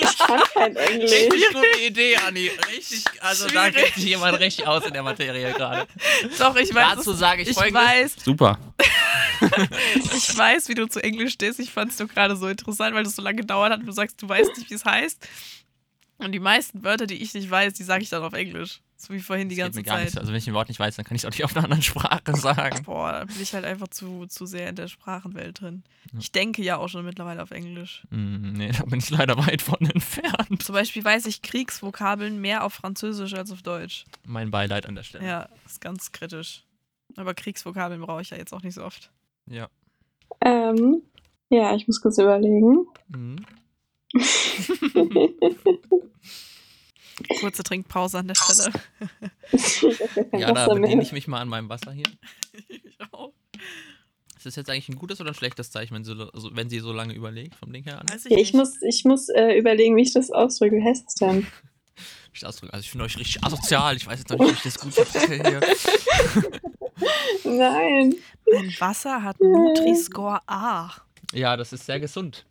Ich 0.00 0.16
kann 0.18 0.40
kein 0.54 0.76
Englisch. 0.76 1.10
richtig 1.10 1.46
gute 1.52 1.80
Idee, 1.86 2.16
Anni. 2.16 2.50
Richtig, 2.74 3.04
also 3.20 3.46
da 3.48 3.66
Schwierig. 3.66 3.74
kennt 3.74 3.94
sich 3.96 4.04
jemand 4.04 4.40
richtig 4.40 4.66
aus 4.66 4.86
in 4.86 4.94
der 4.94 5.02
Materie 5.02 5.52
gerade. 5.52 5.86
Doch, 6.38 6.56
ich 6.56 6.74
weiß. 6.74 6.96
Dazu 6.96 7.12
es- 7.12 7.18
sage 7.18 7.42
ich, 7.42 7.48
ich 7.48 7.54
folgendes. 7.54 7.82
weiß, 7.84 8.14
Super. 8.24 8.58
ich 10.16 10.36
weiß, 10.38 10.68
wie 10.68 10.74
du 10.74 10.86
zu 10.88 11.02
Englisch 11.02 11.34
stehst. 11.34 11.60
Ich 11.60 11.70
fand 11.70 11.92
es 11.92 11.98
nur 11.98 12.08
gerade 12.08 12.34
so 12.36 12.48
interessant, 12.48 12.94
weil 12.94 13.04
es 13.04 13.14
so 13.16 13.22
lange 13.22 13.36
gedauert 13.42 13.72
hat. 13.72 13.80
und 13.80 13.86
Du 13.86 13.92
sagst, 13.92 14.20
du 14.22 14.28
weißt 14.28 14.56
nicht, 14.56 14.70
wie 14.70 14.74
es 14.74 14.84
heißt. 14.84 15.28
Und 16.18 16.32
die 16.32 16.40
meisten 16.40 16.82
Wörter, 16.84 17.06
die 17.06 17.22
ich 17.22 17.34
nicht 17.34 17.50
weiß, 17.50 17.74
die 17.74 17.82
sage 17.82 18.02
ich 18.04 18.08
dann 18.08 18.22
auf 18.22 18.32
Englisch. 18.32 18.80
So 19.04 19.12
wie 19.12 19.18
vorhin 19.18 19.48
die 19.48 19.56
Das 19.56 19.74
geht 19.74 19.74
ganze 19.74 19.78
mir 19.80 19.82
gar 19.84 19.96
nicht. 19.98 20.04
Zeit. 20.10 20.12
so. 20.14 20.20
Also 20.20 20.30
wenn 20.32 20.38
ich 20.38 20.46
ein 20.46 20.54
Wort 20.54 20.68
nicht 20.68 20.78
weiß, 20.78 20.94
dann 20.94 21.04
kann 21.04 21.16
ich 21.16 21.22
es 21.22 21.26
auch 21.26 21.30
nicht 21.32 21.42
auf 21.42 21.56
einer 21.56 21.64
anderen 21.64 21.82
Sprache 21.82 22.36
sagen. 22.36 22.84
Boah, 22.84 23.10
da 23.12 23.24
bin 23.24 23.34
ich 23.42 23.52
halt 23.52 23.64
einfach 23.64 23.88
zu, 23.88 24.26
zu 24.26 24.46
sehr 24.46 24.68
in 24.68 24.76
der 24.76 24.86
Sprachenwelt 24.86 25.60
drin. 25.60 25.82
Ja. 26.12 26.20
Ich 26.20 26.30
denke 26.30 26.62
ja 26.62 26.76
auch 26.76 26.86
schon 26.88 27.04
mittlerweile 27.04 27.42
auf 27.42 27.50
Englisch. 27.50 28.06
Hm, 28.10 28.52
nee, 28.52 28.70
da 28.70 28.84
bin 28.84 29.00
ich 29.00 29.10
leider 29.10 29.36
weit 29.38 29.60
von 29.60 29.80
entfernt. 29.80 30.62
Zum 30.62 30.72
Beispiel 30.74 31.04
weiß 31.04 31.26
ich 31.26 31.42
Kriegsvokabeln 31.42 32.40
mehr 32.40 32.62
auf 32.62 32.74
Französisch 32.74 33.34
als 33.34 33.50
auf 33.50 33.62
Deutsch. 33.62 34.04
Mein 34.24 34.52
Beileid 34.52 34.86
an 34.86 34.94
der 34.94 35.02
Stelle. 35.02 35.26
Ja, 35.26 35.48
ist 35.66 35.80
ganz 35.80 36.12
kritisch. 36.12 36.62
Aber 37.16 37.34
Kriegsvokabeln 37.34 38.00
brauche 38.00 38.22
ich 38.22 38.30
ja 38.30 38.36
jetzt 38.36 38.52
auch 38.54 38.62
nicht 38.62 38.74
so 38.74 38.84
oft. 38.84 39.10
Ja. 39.46 39.68
Ähm, 40.44 41.02
ja, 41.50 41.74
ich 41.74 41.88
muss 41.88 42.00
kurz 42.00 42.18
überlegen. 42.18 42.86
Mhm. 43.08 43.44
Kurze 47.40 47.62
Trinkpause 47.62 48.18
an 48.18 48.28
der 48.28 48.34
Stelle. 48.34 48.72
Ja, 50.32 50.52
da 50.52 50.72
bediene 50.72 51.02
ich 51.02 51.12
mich 51.12 51.28
mal 51.28 51.40
an 51.40 51.48
meinem 51.48 51.68
Wasser 51.68 51.92
hier. 51.92 52.06
ich 52.68 52.98
auch. 53.10 53.32
Ist 54.36 54.46
das 54.46 54.56
jetzt 54.56 54.70
eigentlich 54.70 54.88
ein 54.88 54.96
gutes 54.96 55.20
oder 55.20 55.30
ein 55.30 55.34
schlechtes 55.34 55.70
Zeichen, 55.70 55.94
wenn 55.94 56.04
sie, 56.04 56.16
so, 56.16 56.30
also 56.30 56.50
wenn 56.56 56.68
sie 56.68 56.80
so 56.80 56.92
lange 56.92 57.14
überlegt, 57.14 57.54
vom 57.54 57.72
Ding 57.72 57.84
her 57.84 58.00
an? 58.00 58.08
Weiß 58.08 58.26
ich 58.26 58.32
Ja, 58.32 58.38
ich 58.38 58.54
muss, 58.54 58.80
ich 58.82 59.04
muss 59.04 59.28
äh, 59.28 59.56
überlegen, 59.58 59.96
wie 59.96 60.02
ich 60.02 60.12
das 60.12 60.30
ausdrücke. 60.30 60.76
Wie 60.76 60.84
heißt 60.84 61.06
das 61.06 61.14
denn? 61.16 61.46
Ich 62.34 62.46
ausdrücken. 62.46 62.72
Also 62.72 62.82
ich 62.82 62.90
finde 62.90 63.04
euch 63.04 63.18
richtig 63.18 63.44
asozial. 63.44 63.94
Ich 63.94 64.06
weiß 64.06 64.20
jetzt 64.20 64.30
noch 64.30 64.38
nicht, 64.38 64.64
wie 64.64 64.68
ich 64.68 64.74
das 64.74 64.78
gut 64.78 64.94
verpacke 64.94 65.34
hier. 65.34 65.60
Nein. 67.44 68.14
mein 68.50 68.74
Wasser 68.78 69.22
hat 69.22 69.38
Nutri-Score 69.38 70.40
A. 70.46 70.90
Ja, 71.34 71.58
das 71.58 71.74
ist 71.74 71.84
sehr 71.84 72.00
gesund. 72.00 72.46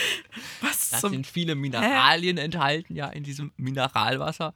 Was 0.60 0.90
Da 0.90 1.00
sind 1.00 1.26
viele 1.26 1.54
Mineralien 1.54 2.38
enthalten, 2.38 2.94
ja, 2.94 3.08
in 3.08 3.24
diesem 3.24 3.52
Mineralwasser. 3.56 4.52